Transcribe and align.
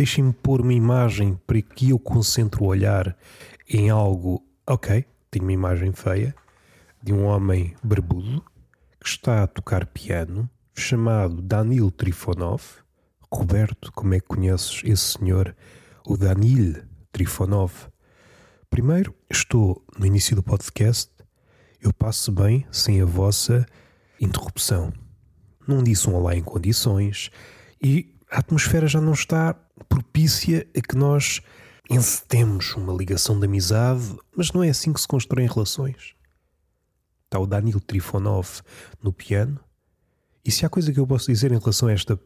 Deixem-me 0.00 0.32
pôr 0.32 0.62
uma 0.62 0.72
imagem 0.72 1.38
para 1.46 1.60
que 1.60 1.90
eu 1.90 1.98
concentre 1.98 2.62
o 2.62 2.66
olhar 2.66 3.14
em 3.68 3.90
algo. 3.90 4.42
Ok, 4.66 5.04
tenho 5.30 5.44
uma 5.44 5.52
imagem 5.52 5.92
feia 5.92 6.34
de 7.02 7.12
um 7.12 7.26
homem 7.26 7.76
barbudo 7.84 8.42
que 8.98 9.06
está 9.06 9.42
a 9.42 9.46
tocar 9.46 9.84
piano, 9.84 10.48
chamado 10.74 11.42
Danil 11.42 11.90
Trifonov. 11.90 12.62
Roberto, 13.30 13.92
como 13.92 14.14
é 14.14 14.20
que 14.20 14.26
conheces 14.26 14.80
esse 14.86 15.18
senhor? 15.18 15.54
O 16.06 16.16
Danil 16.16 16.82
Trifonov. 17.12 17.70
Primeiro, 18.70 19.14
estou 19.28 19.84
no 19.98 20.06
início 20.06 20.34
do 20.34 20.42
podcast. 20.42 21.12
Eu 21.78 21.92
passo 21.92 22.32
bem 22.32 22.66
sem 22.72 23.02
a 23.02 23.04
vossa 23.04 23.66
interrupção. 24.18 24.94
Não 25.68 25.82
disse 25.82 26.08
um 26.08 26.14
olá 26.14 26.34
em 26.34 26.42
condições 26.42 27.30
e 27.82 28.18
a 28.30 28.38
atmosfera 28.38 28.86
já 28.86 29.00
não 29.00 29.12
está 29.12 29.54
propícia 29.88 30.66
a 30.76 30.80
que 30.80 30.96
nós 30.96 31.40
encetemos 31.90 32.74
uma 32.76 32.92
ligação 32.92 33.38
de 33.38 33.46
amizade, 33.46 34.16
mas 34.36 34.52
não 34.52 34.62
é 34.62 34.70
assim 34.70 34.92
que 34.92 35.00
se 35.00 35.08
constroem 35.08 35.48
relações. 35.48 36.14
Está 37.24 37.40
o 37.40 37.46
Danilo 37.46 37.80
Trifonov 37.80 38.62
no 39.02 39.12
piano, 39.12 39.58
e 40.44 40.50
se 40.50 40.64
há 40.64 40.68
coisa 40.68 40.92
que 40.92 41.00
eu 41.00 41.06
posso 41.06 41.26
dizer 41.26 41.52
em 41.52 41.58
relação 41.58 41.88
a 41.88 41.92
esta 41.92 42.18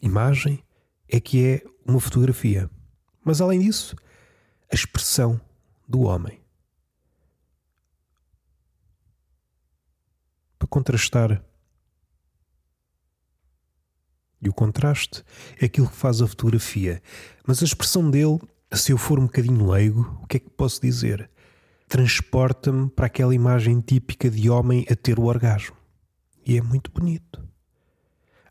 imagem, 0.00 0.64
é 1.08 1.20
que 1.20 1.46
é 1.46 1.64
uma 1.86 2.00
fotografia. 2.00 2.68
Mas 3.24 3.40
além 3.40 3.60
disso, 3.60 3.94
a 4.70 4.74
expressão 4.74 5.40
do 5.86 6.00
homem. 6.00 6.40
Para 10.58 10.68
contrastar 10.68 11.44
e 14.42 14.48
o 14.48 14.52
contraste 14.52 15.22
é 15.60 15.66
aquilo 15.66 15.88
que 15.88 15.96
faz 15.96 16.20
a 16.20 16.26
fotografia. 16.26 17.00
Mas 17.46 17.62
a 17.62 17.64
expressão 17.64 18.10
dele, 18.10 18.40
se 18.72 18.92
eu 18.92 18.98
for 18.98 19.18
um 19.18 19.26
bocadinho 19.26 19.70
leigo, 19.70 20.18
o 20.22 20.26
que 20.26 20.38
é 20.38 20.40
que 20.40 20.50
posso 20.50 20.80
dizer? 20.80 21.30
Transporta-me 21.88 22.90
para 22.90 23.06
aquela 23.06 23.34
imagem 23.34 23.80
típica 23.80 24.28
de 24.28 24.50
homem 24.50 24.84
a 24.90 24.96
ter 24.96 25.18
o 25.18 25.24
orgasmo. 25.24 25.76
E 26.44 26.58
é 26.58 26.62
muito 26.62 26.90
bonito. 26.90 27.42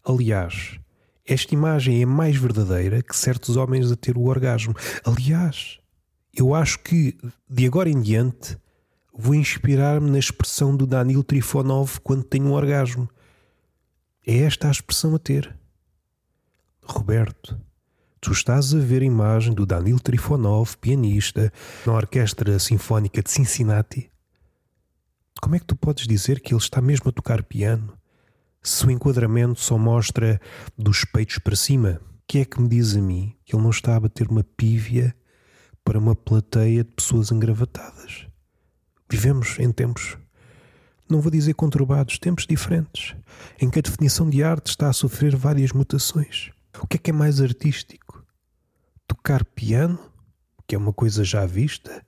Aliás, 0.03 0.80
esta 1.25 1.53
imagem 1.53 2.02
é 2.02 2.05
mais 2.05 2.36
verdadeira 2.36 3.02
que 3.02 3.16
certos 3.16 3.58
homens 3.58 3.92
a 3.92 3.95
ter 3.95 4.17
o 4.17 4.23
orgasmo. 4.23 4.73
Aliás, 5.03 5.80
eu 6.33 6.55
acho 6.55 6.80
que 6.80 7.17
de 7.50 7.66
agora 7.66 7.89
em 7.89 8.02
diante 8.02 8.58
vou 9.14 9.36
inspirar-me 9.36 10.09
na 10.09 10.20
expressão 10.20 10.76
do 10.76 10.88
Danil 10.88 11.23
Trifonov 11.23 12.00
quando 12.02 12.23
tenho 12.23 12.45
um 12.45 12.53
orgasmo. 12.53 13.09
É 14.26 14.39
esta 14.39 14.67
a 14.67 14.72
expressão 14.72 15.16
a 15.16 15.20
ter. 15.20 15.61
Roberto, 16.83 17.59
tu 18.19 18.31
estás 18.31 18.73
a 18.73 18.79
ver 18.79 19.01
a 19.01 19.05
imagem 19.05 19.53
do 19.53 19.65
Danil 19.65 19.99
Trifonov, 19.99 20.75
pianista, 20.77 21.51
na 21.85 21.93
Orquestra 21.93 22.57
Sinfónica 22.59 23.21
de 23.21 23.29
Cincinnati? 23.29 24.11
Como 25.41 25.55
é 25.55 25.59
que 25.59 25.65
tu 25.65 25.75
podes 25.75 26.07
dizer 26.07 26.39
que 26.39 26.53
ele 26.53 26.61
está 26.61 26.81
mesmo 26.81 27.09
a 27.09 27.11
tocar 27.11 27.43
piano? 27.43 27.93
Se 28.63 28.85
o 28.85 28.91
enquadramento 28.91 29.59
só 29.59 29.77
mostra 29.77 30.39
dos 30.77 31.05
peitos 31.05 31.37
para 31.37 31.55
cima, 31.55 32.02
que 32.27 32.39
é 32.39 32.45
que 32.45 32.61
me 32.61 32.67
diz 32.67 32.95
a 32.95 33.02
mim 33.02 33.35
que 33.45 33.55
ele 33.55 33.63
não 33.63 33.71
está 33.71 33.95
a 33.95 33.99
bater 33.99 34.27
uma 34.27 34.43
pívia 34.43 35.15
para 35.83 35.99
uma 35.99 36.15
plateia 36.15 36.83
de 36.83 36.91
pessoas 36.91 37.31
engravatadas? 37.31 38.27
Vivemos 39.09 39.59
em 39.59 39.71
tempos, 39.71 40.17
não 41.09 41.21
vou 41.21 41.31
dizer 41.31 41.53
conturbados, 41.53 42.17
tempos 42.17 42.47
diferentes, 42.47 43.15
em 43.59 43.70
que 43.70 43.80
a 43.80 43.81
definição 43.81 44.30
de 44.30 44.43
arte 44.43 44.67
está 44.67 44.89
a 44.89 44.93
sofrer 44.93 45.36
várias 45.36 45.71
mutações. 45.71 46.52
O 46.80 46.87
que 46.87 46.98
é 46.98 46.99
que 46.99 47.09
é 47.09 47.14
mais 47.14 47.42
artístico? 47.42 48.26
Tocar 49.08 49.43
piano, 49.43 49.99
que 50.67 50.76
é 50.76 50.77
uma 50.77 50.93
coisa 50.93 51.23
já 51.23 51.45
vista, 51.45 52.05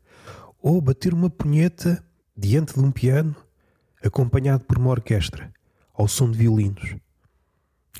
ou 0.59 0.79
bater 0.79 1.13
uma 1.13 1.29
punheta 1.29 2.03
diante 2.35 2.73
de 2.73 2.79
um 2.79 2.91
piano, 2.91 3.35
acompanhado 4.01 4.63
por 4.65 4.77
uma 4.77 4.91
orquestra, 4.91 5.51
ao 5.93 6.07
som 6.07 6.29
de 6.31 6.37
violinos? 6.37 6.95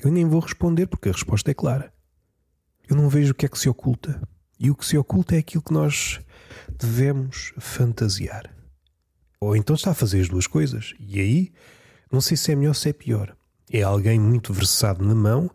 Eu 0.02 0.10
nem 0.10 0.26
vou 0.26 0.40
responder 0.40 0.86
porque 0.86 1.08
a 1.08 1.12
resposta 1.12 1.50
é 1.50 1.54
clara. 1.54 1.92
Eu 2.88 2.96
não 2.96 3.08
vejo 3.08 3.32
o 3.32 3.34
que 3.34 3.46
é 3.46 3.48
que 3.48 3.58
se 3.58 3.68
oculta. 3.68 4.20
E 4.58 4.70
o 4.70 4.74
que 4.74 4.84
se 4.84 4.96
oculta 4.96 5.34
é 5.34 5.38
aquilo 5.38 5.62
que 5.62 5.72
nós 5.72 6.20
devemos 6.78 7.52
fantasiar. 7.58 8.54
Ou 9.40 9.56
então 9.56 9.76
está 9.76 9.90
a 9.90 9.94
fazer 9.94 10.20
as 10.20 10.28
duas 10.28 10.46
coisas. 10.46 10.94
E 10.98 11.20
aí, 11.20 11.52
não 12.10 12.20
sei 12.20 12.36
se 12.36 12.52
é 12.52 12.56
melhor 12.56 12.70
ou 12.70 12.74
se 12.74 12.88
é 12.88 12.92
pior. 12.92 13.36
É 13.70 13.82
alguém 13.82 14.18
muito 14.18 14.52
versado 14.52 15.04
na 15.04 15.14
mão 15.14 15.50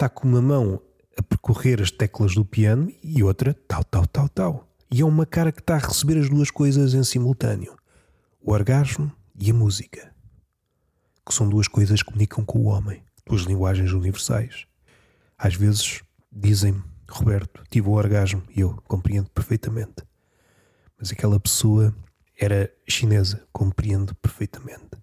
está 0.00 0.08
com 0.08 0.26
uma 0.26 0.40
mão 0.40 0.80
a 1.14 1.22
percorrer 1.22 1.78
as 1.82 1.90
teclas 1.90 2.34
do 2.34 2.42
piano 2.42 2.90
e 3.02 3.22
outra 3.22 3.52
tal, 3.68 3.84
tal, 3.84 4.06
tal, 4.06 4.28
tal. 4.30 4.68
E 4.90 5.02
é 5.02 5.04
uma 5.04 5.26
cara 5.26 5.52
que 5.52 5.60
está 5.60 5.74
a 5.74 5.78
receber 5.78 6.18
as 6.18 6.30
duas 6.30 6.50
coisas 6.50 6.94
em 6.94 7.04
simultâneo: 7.04 7.76
o 8.40 8.50
orgasmo 8.50 9.12
e 9.38 9.50
a 9.50 9.54
música. 9.54 10.10
Que 11.26 11.34
são 11.34 11.46
duas 11.46 11.68
coisas 11.68 12.02
que 12.02 12.06
comunicam 12.06 12.42
com 12.46 12.60
o 12.60 12.64
homem, 12.64 13.04
duas 13.26 13.42
linguagens 13.42 13.92
universais. 13.92 14.64
Às 15.36 15.54
vezes 15.54 16.02
dizem-me, 16.32 16.82
Roberto, 17.06 17.62
tive 17.70 17.86
o 17.86 17.92
orgasmo 17.92 18.42
e 18.56 18.60
eu 18.60 18.80
compreendo 18.88 19.28
perfeitamente. 19.30 20.02
Mas 20.98 21.12
aquela 21.12 21.38
pessoa 21.38 21.94
era 22.38 22.72
chinesa, 22.88 23.46
compreendo 23.52 24.14
perfeitamente. 24.14 24.96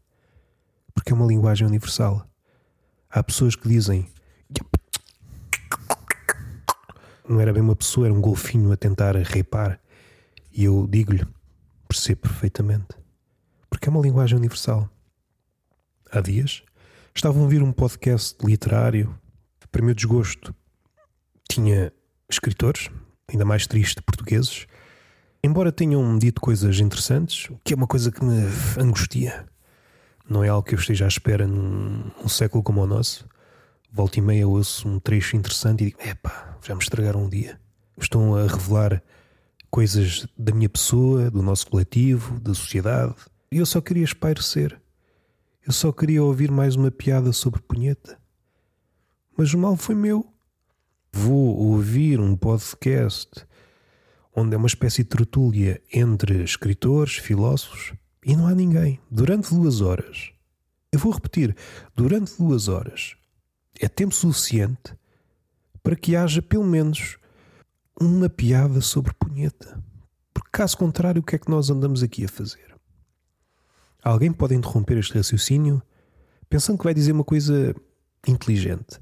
Porque 0.92 1.12
é 1.12 1.16
uma 1.16 1.28
linguagem 1.28 1.68
universal. 1.68 2.28
Há 3.12 3.22
pessoas 3.22 3.56
que 3.56 3.70
dizem 3.70 4.10
não 7.28 7.40
era 7.42 7.52
bem 7.52 7.62
uma 7.62 7.76
pessoa, 7.76 8.08
era 8.08 8.14
um 8.14 8.22
golfinho 8.22 8.72
a 8.72 8.78
tentar 8.78 9.16
reipar. 9.16 9.80
E 10.52 10.64
eu 10.64 10.88
digo-lhe, 10.90 11.26
percebo 11.88 12.22
perfeitamente. 12.22 12.96
Porque 13.70 13.90
é 13.90 13.92
uma 13.92 14.02
linguagem 14.02 14.38
universal. 14.38 14.90
Há 16.12 16.22
dias 16.22 16.64
estavam 17.14 17.42
a 17.42 17.44
ouvir 17.46 17.64
um 17.64 17.72
podcast 17.72 18.38
literário. 18.46 19.14
Para 19.72 19.84
meu 19.84 19.96
desgosto, 19.96 20.56
tinha 21.50 21.92
escritores, 22.30 22.90
ainda 23.28 23.44
mais 23.44 23.66
triste, 23.66 24.02
portugueses. 24.02 24.68
Embora 25.44 25.72
tenham 25.72 26.18
dito 26.18 26.40
coisas 26.40 26.80
interessantes, 26.80 27.50
o 27.50 27.60
que 27.64 27.74
é 27.74 27.76
uma 27.76 27.88
coisa 27.88 28.12
que 28.12 28.24
me 28.24 28.44
angustia. 28.80 29.46
Não 30.30 30.44
é 30.44 30.50
algo 30.50 30.68
que 30.68 30.76
eu 30.76 30.80
esteja 30.80 31.06
à 31.06 31.08
espera 31.08 31.48
num, 31.48 32.12
num 32.22 32.30
século 32.30 32.64
como 32.64 32.82
o 32.82 32.88
nosso 32.88 33.28
volta 33.92 34.20
e 34.20 34.22
meia 34.22 34.48
ouço 34.48 34.88
um 34.88 35.00
trecho 35.00 35.36
interessante 35.36 35.84
e 35.84 35.86
digo: 35.88 36.02
epá, 36.02 36.58
já 36.64 36.76
me 36.76 36.82
estragaram 36.82 37.26
um 37.26 37.30
dia. 37.30 37.60
Estão 37.98 38.36
a 38.36 38.46
revelar 38.46 39.02
coisas 39.70 40.28
da 40.38 40.54
minha 40.54 40.70
pessoa, 40.70 41.32
do 41.32 41.42
nosso 41.42 41.68
coletivo, 41.68 42.40
da 42.40 42.54
sociedade. 42.54 43.16
E 43.52 43.58
eu 43.58 43.66
só 43.66 43.82
queria 43.82 44.04
espairecer. 44.04 44.80
Eu 45.66 45.74
só 45.74 45.92
queria 45.92 46.24
ouvir 46.24 46.52
mais 46.52 46.76
uma 46.76 46.92
piada 46.92 47.34
sobre 47.34 47.62
punheta. 47.62 48.18
Mas 49.36 49.54
o 49.54 49.58
mal 49.58 49.76
foi 49.76 49.96
meu. 49.96 50.26
Vou 51.12 51.58
ouvir 51.58 52.20
um 52.20 52.36
podcast 52.36 53.46
onde 54.36 54.54
é 54.54 54.58
uma 54.58 54.68
espécie 54.68 55.04
de 55.04 55.10
tertúlia 55.10 55.82
entre 55.92 56.44
escritores, 56.44 57.16
filósofos, 57.16 57.94
e 58.24 58.36
não 58.36 58.46
há 58.46 58.54
ninguém. 58.54 59.00
Durante 59.10 59.54
duas 59.54 59.82
horas. 59.82 60.32
Eu 60.92 61.00
vou 61.00 61.12
repetir: 61.12 61.56
durante 61.96 62.38
duas 62.38 62.68
horas 62.68 63.17
é 63.80 63.88
tempo 63.88 64.14
suficiente 64.14 64.96
para 65.84 65.96
que 65.96 66.16
haja 66.16 66.42
pelo 66.42 66.66
menos 66.66 67.18
uma 68.00 68.30
piada 68.30 68.82
sobre 68.82 69.14
punheta. 69.14 69.82
Porque 70.34 70.50
caso 70.52 70.78
contrário, 70.78 71.22
o 71.22 71.26
que 71.26 71.36
é 71.36 71.40
que 71.40 71.50
nós 71.50 71.70
andamos 71.70 72.04
aqui 72.04 72.26
a 72.26 72.30
fazer? 72.30 72.76
Alguém 74.04 74.32
pode 74.32 74.56
interromper 74.56 74.98
este 74.98 75.16
raciocínio 75.16 75.82
pensando 76.50 76.78
que 76.78 76.84
vai 76.84 76.94
dizer 76.94 77.12
uma 77.12 77.24
coisa 77.24 77.76
inteligente. 78.28 79.00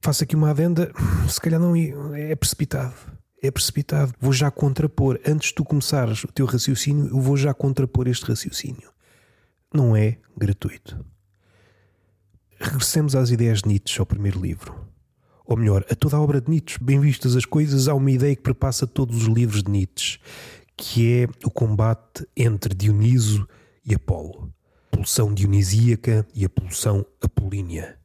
Faço 0.00 0.24
aqui 0.24 0.34
uma 0.34 0.50
adenda, 0.50 0.92
se 1.28 1.40
calhar 1.40 1.60
não 1.60 1.74
é 2.14 2.34
precipitado. 2.34 2.94
É 3.40 3.50
precipitado. 3.50 4.12
Vou 4.20 4.32
já 4.32 4.50
contrapor. 4.50 5.18
Antes 5.26 5.48
de 5.48 5.54
tu 5.54 5.64
começares 5.64 6.22
o 6.24 6.28
teu 6.28 6.46
raciocínio, 6.46 7.08
eu 7.08 7.20
vou 7.20 7.36
já 7.36 7.52
contrapor 7.54 8.06
este 8.06 8.24
raciocínio. 8.26 8.92
Não 9.72 9.96
é 9.96 10.18
gratuito. 10.36 11.04
Regressemos 12.62 13.16
às 13.16 13.30
ideias 13.30 13.60
de 13.60 13.68
Nietzsche, 13.68 13.98
ao 13.98 14.06
primeiro 14.06 14.40
livro. 14.40 14.72
Ou 15.44 15.56
melhor, 15.56 15.84
a 15.90 15.96
toda 15.96 16.16
a 16.16 16.20
obra 16.20 16.40
de 16.40 16.48
Nietzsche. 16.48 16.78
Bem 16.80 17.00
vistas 17.00 17.34
as 17.34 17.44
coisas, 17.44 17.88
há 17.88 17.94
uma 17.94 18.10
ideia 18.10 18.36
que 18.36 18.42
perpassa 18.42 18.86
todos 18.86 19.22
os 19.22 19.24
livros 19.24 19.64
de 19.64 19.70
Nietzsche, 19.72 20.20
que 20.76 21.12
é 21.12 21.28
o 21.44 21.50
combate 21.50 22.24
entre 22.36 22.72
Dioniso 22.72 23.48
e 23.84 23.92
Apolo. 23.92 24.54
A 24.92 24.96
pulsão 24.96 25.34
dionisíaca 25.34 26.24
e 26.32 26.44
a 26.44 26.48
pulsão 26.48 27.04
apolínea. 27.20 27.98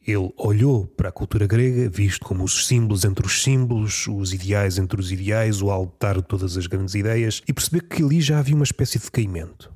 Ele 0.00 0.32
olhou 0.38 0.86
para 0.86 1.10
a 1.10 1.12
cultura 1.12 1.46
grega, 1.46 1.90
visto 1.90 2.24
como 2.24 2.42
os 2.42 2.66
símbolos 2.66 3.04
entre 3.04 3.26
os 3.26 3.42
símbolos, 3.42 4.06
os 4.08 4.32
ideais 4.32 4.78
entre 4.78 4.98
os 4.98 5.12
ideais, 5.12 5.60
o 5.60 5.70
altar 5.70 6.16
de 6.16 6.22
todas 6.22 6.56
as 6.56 6.66
grandes 6.66 6.94
ideias, 6.94 7.42
e 7.46 7.52
percebeu 7.52 7.82
que 7.82 8.02
ali 8.02 8.22
já 8.22 8.38
havia 8.38 8.54
uma 8.54 8.64
espécie 8.64 8.98
de 8.98 9.10
caimento. 9.10 9.70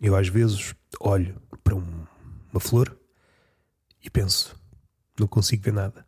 Eu, 0.00 0.16
às 0.16 0.26
vezes, 0.26 0.74
olho 1.00 1.40
para 1.62 1.76
um, 1.76 1.86
uma 2.52 2.60
flor 2.60 2.96
e 4.06 4.10
penso: 4.10 4.56
não 5.18 5.26
consigo 5.26 5.64
ver 5.64 5.72
nada. 5.72 6.06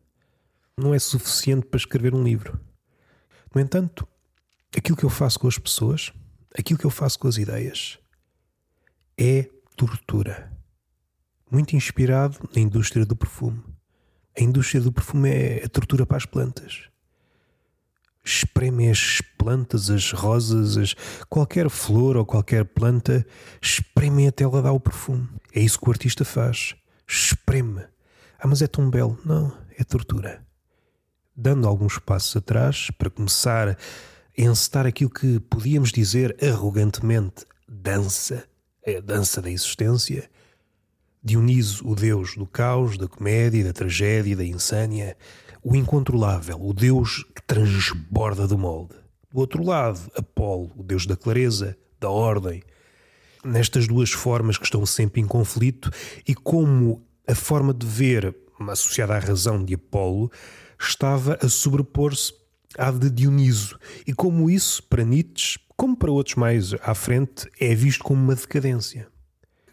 não 0.76 0.94
é 0.94 0.98
suficiente 1.00 1.66
para 1.66 1.76
escrever 1.76 2.14
um 2.14 2.22
livro. 2.22 2.58
No 3.52 3.60
entanto, 3.60 4.06
aquilo 4.76 4.96
que 4.96 5.04
eu 5.04 5.10
faço 5.10 5.40
com 5.40 5.48
as 5.48 5.58
pessoas, 5.58 6.12
aquilo 6.56 6.78
que 6.78 6.86
eu 6.86 6.90
faço 6.90 7.18
com 7.18 7.26
as 7.26 7.36
ideias, 7.36 7.98
é 9.18 9.50
tortura. 9.76 10.56
Muito 11.50 11.74
inspirado 11.74 12.48
na 12.54 12.60
indústria 12.60 13.04
do 13.04 13.16
perfume. 13.16 13.60
A 14.38 14.42
indústria 14.42 14.80
do 14.80 14.92
perfume 14.92 15.30
é 15.30 15.64
a 15.64 15.68
tortura 15.68 16.06
para 16.06 16.16
as 16.16 16.24
plantas. 16.24 16.88
Espreme 18.24 18.88
as 18.88 19.20
plantas, 19.36 19.90
as 19.90 20.12
rosas, 20.12 20.76
as, 20.76 20.94
qualquer 21.28 21.68
flor 21.68 22.16
ou 22.16 22.24
qualquer 22.24 22.64
planta, 22.64 23.26
espreme 23.60 24.28
até 24.28 24.44
ela 24.44 24.62
dar 24.62 24.72
o 24.72 24.78
perfume. 24.78 25.28
É 25.52 25.60
isso 25.60 25.80
que 25.80 25.88
o 25.88 25.90
artista 25.90 26.24
faz. 26.24 26.76
Espreme. 27.08 27.82
Ah, 28.38 28.46
mas 28.46 28.62
é 28.62 28.66
tão 28.66 28.90
belo. 28.90 29.18
Não, 29.24 29.52
é 29.76 29.82
tortura. 29.82 30.46
Dando 31.34 31.66
alguns 31.66 31.98
passos 31.98 32.36
atrás 32.36 32.90
para 32.98 33.10
começar 33.10 33.70
a 33.70 33.76
encetar 34.36 34.86
aquilo 34.86 35.10
que 35.10 35.40
podíamos 35.40 35.90
dizer 35.90 36.36
arrogantemente 36.44 37.44
dança, 37.66 38.44
é 38.84 38.98
a 38.98 39.00
dança 39.00 39.40
da 39.42 39.50
existência 39.50 40.28
Dioniso, 41.22 41.86
o 41.86 41.94
deus 41.96 42.36
do 42.36 42.46
caos, 42.46 42.96
da 42.96 43.08
comédia, 43.08 43.64
da 43.64 43.72
tragédia, 43.72 44.36
da 44.36 44.44
insânia, 44.44 45.16
o 45.62 45.74
incontrolável, 45.74 46.58
o 46.60 46.72
deus 46.72 47.24
que 47.34 47.42
transborda 47.42 48.46
do 48.46 48.56
molde. 48.56 48.94
Do 49.30 49.40
outro 49.40 49.62
lado, 49.64 50.00
Apolo, 50.16 50.72
o 50.76 50.82
deus 50.82 51.06
da 51.06 51.16
clareza, 51.16 51.76
da 51.98 52.08
ordem. 52.08 52.62
Nestas 53.44 53.86
duas 53.86 54.10
formas 54.10 54.58
que 54.58 54.64
estão 54.64 54.84
sempre 54.84 55.20
em 55.20 55.26
conflito 55.26 55.90
e 56.26 56.34
como 56.34 57.02
a 57.26 57.34
forma 57.34 57.72
de 57.72 57.86
ver, 57.86 58.34
associada 58.68 59.14
à 59.14 59.18
razão 59.18 59.64
de 59.64 59.74
Apolo, 59.74 60.30
estava 60.78 61.38
a 61.42 61.48
sobrepor-se 61.48 62.32
à 62.76 62.90
de 62.90 63.10
Dioniso, 63.10 63.78
e 64.06 64.12
como 64.12 64.50
isso, 64.50 64.82
para 64.84 65.04
Nietzsche, 65.04 65.58
como 65.76 65.96
para 65.96 66.10
outros 66.10 66.36
mais 66.36 66.74
à 66.82 66.94
frente, 66.94 67.48
é 67.60 67.74
visto 67.74 68.04
como 68.04 68.22
uma 68.22 68.34
decadência. 68.34 69.08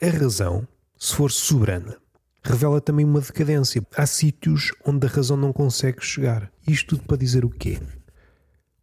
A 0.02 0.08
razão 0.08 0.68
se 0.98 1.14
for 1.14 1.32
soberana, 1.32 1.98
revela 2.42 2.80
também 2.80 3.06
uma 3.06 3.20
decadência. 3.20 3.86
Há 3.96 4.06
sítios 4.06 4.72
onde 4.86 5.06
a 5.06 5.10
razão 5.10 5.36
não 5.36 5.52
consegue 5.52 6.04
chegar. 6.04 6.52
Isto 6.68 6.96
tudo 6.96 7.08
para 7.08 7.18
dizer 7.18 7.44
o 7.44 7.50
quê? 7.50 7.80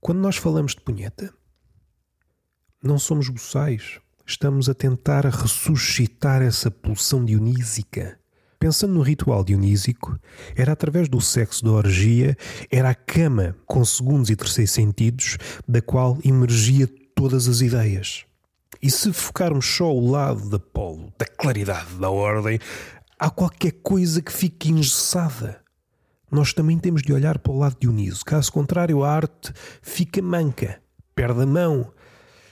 Quando 0.01 0.19
nós 0.19 0.37
falamos 0.37 0.75
de 0.75 0.83
punheta, 0.83 1.33
não 2.83 2.99
somos 2.99 3.29
boçais. 3.29 4.01
Estamos 4.27 4.69
a 4.69 4.75
tentar 4.75 5.25
ressuscitar 5.27 6.43
essa 6.43 6.71
pulsão 6.71 7.25
dionísica. 7.25 8.19
Pensando 8.59 8.95
no 8.95 9.03
ritual 9.03 9.43
dionísico, 9.43 10.17
era 10.55 10.73
através 10.73 11.09
do 11.09 11.21
sexo 11.21 11.65
da 11.65 11.73
orgia, 11.73 12.37
era 12.71 12.91
a 12.91 12.95
cama 12.95 13.57
com 13.67 13.85
segundos 13.85 14.31
e 14.31 14.37
terceiros 14.37 14.71
sentidos 14.71 15.37
da 15.67 15.83
qual 15.83 16.17
emergia 16.25 16.89
todas 17.15 17.49
as 17.49 17.61
ideias. 17.61 18.25
E 18.81 18.91
se 18.91 19.13
focarmos 19.13 19.67
só 19.67 19.93
o 19.93 20.11
lado 20.11 20.49
da 20.49 20.59
polo, 20.61 21.13
da 21.19 21.27
claridade, 21.27 21.95
da 21.95 22.09
ordem, 22.09 22.61
há 23.19 23.31
qualquer 23.31 23.73
coisa 23.83 24.23
que 24.23 24.33
fique 24.33 24.71
engessada. 24.71 25.61
Nós 26.31 26.53
também 26.53 26.79
temos 26.79 27.03
de 27.03 27.13
olhar 27.13 27.39
para 27.39 27.53
o 27.53 27.59
lado 27.59 27.77
de 27.79 27.89
Uniso. 27.89 28.25
Caso 28.25 28.51
contrário, 28.53 29.03
a 29.03 29.11
arte 29.13 29.53
fica 29.83 30.23
manca, 30.23 30.81
perde 31.15 31.43
a 31.43 31.47
mão. 31.47 31.93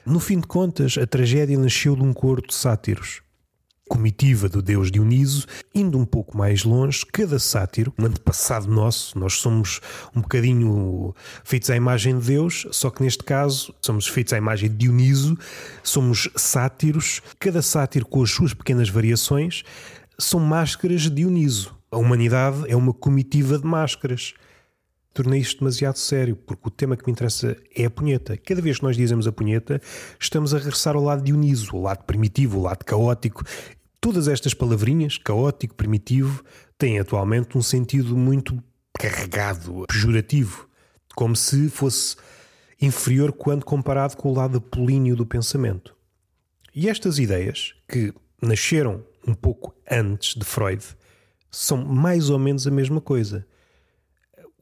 No 0.04 0.18
fim 0.18 0.40
de 0.40 0.46
contas, 0.46 0.96
a 0.96 1.06
tragédia 1.06 1.58
nasceu 1.58 1.94
de 1.94 2.02
um 2.02 2.12
coro 2.12 2.42
de 2.46 2.54
sátiros 2.54 3.22
comitiva 3.90 4.48
do 4.48 4.62
deus 4.62 4.88
Dioniso, 4.88 5.48
indo 5.74 5.98
um 5.98 6.04
pouco 6.04 6.38
mais 6.38 6.62
longe, 6.62 7.04
cada 7.04 7.40
sátiro, 7.40 7.92
um 7.98 8.06
antepassado 8.06 8.70
nosso, 8.70 9.18
nós 9.18 9.34
somos 9.34 9.80
um 10.14 10.20
bocadinho 10.20 11.12
feitos 11.42 11.68
à 11.70 11.76
imagem 11.76 12.16
de 12.16 12.24
Deus, 12.24 12.68
só 12.70 12.88
que 12.88 13.02
neste 13.02 13.24
caso 13.24 13.74
somos 13.82 14.06
feitos 14.06 14.32
à 14.32 14.38
imagem 14.38 14.70
de 14.70 14.76
Dioniso, 14.76 15.36
somos 15.82 16.30
sátiros, 16.36 17.20
cada 17.40 17.60
sátiro 17.60 18.06
com 18.06 18.22
as 18.22 18.30
suas 18.30 18.54
pequenas 18.54 18.88
variações 18.88 19.64
são 20.16 20.38
máscaras 20.38 21.02
de 21.02 21.10
Dioniso. 21.10 21.74
A 21.90 21.96
humanidade 21.96 22.70
é 22.70 22.76
uma 22.76 22.94
comitiva 22.94 23.58
de 23.58 23.66
máscaras 23.66 24.34
tornei 25.12 25.40
isto 25.40 25.58
demasiado 25.60 25.96
sério, 25.96 26.36
porque 26.36 26.68
o 26.68 26.70
tema 26.70 26.96
que 26.96 27.06
me 27.06 27.12
interessa 27.12 27.56
é 27.74 27.84
a 27.84 27.90
punheta. 27.90 28.36
Cada 28.36 28.62
vez 28.62 28.78
que 28.78 28.84
nós 28.84 28.96
dizemos 28.96 29.26
a 29.26 29.32
punheta, 29.32 29.80
estamos 30.18 30.54
a 30.54 30.58
regressar 30.58 30.96
ao 30.96 31.02
lado 31.02 31.22
Dioniso, 31.22 31.76
ao 31.76 31.82
lado 31.82 32.04
primitivo, 32.04 32.58
ao 32.58 32.64
lado 32.64 32.84
caótico, 32.84 33.44
Todas 34.00 34.28
estas 34.28 34.54
palavrinhas, 34.54 35.18
caótico, 35.18 35.74
primitivo, 35.74 36.42
têm 36.78 36.98
atualmente 36.98 37.58
um 37.58 37.60
sentido 37.60 38.16
muito 38.16 38.58
carregado, 38.98 39.84
pejorativo, 39.86 40.66
como 41.14 41.36
se 41.36 41.68
fosse 41.68 42.16
inferior 42.80 43.30
quando 43.30 43.62
comparado 43.62 44.16
com 44.16 44.30
o 44.30 44.34
lado 44.34 44.56
apolíneo 44.56 45.14
do 45.14 45.26
pensamento. 45.26 45.94
E 46.74 46.88
estas 46.88 47.18
ideias, 47.18 47.74
que 47.86 48.14
nasceram 48.40 49.04
um 49.28 49.34
pouco 49.34 49.74
antes 49.90 50.34
de 50.34 50.46
Freud, 50.46 50.82
são 51.50 51.84
mais 51.84 52.30
ou 52.30 52.38
menos 52.38 52.66
a 52.66 52.70
mesma 52.70 53.02
coisa. 53.02 53.46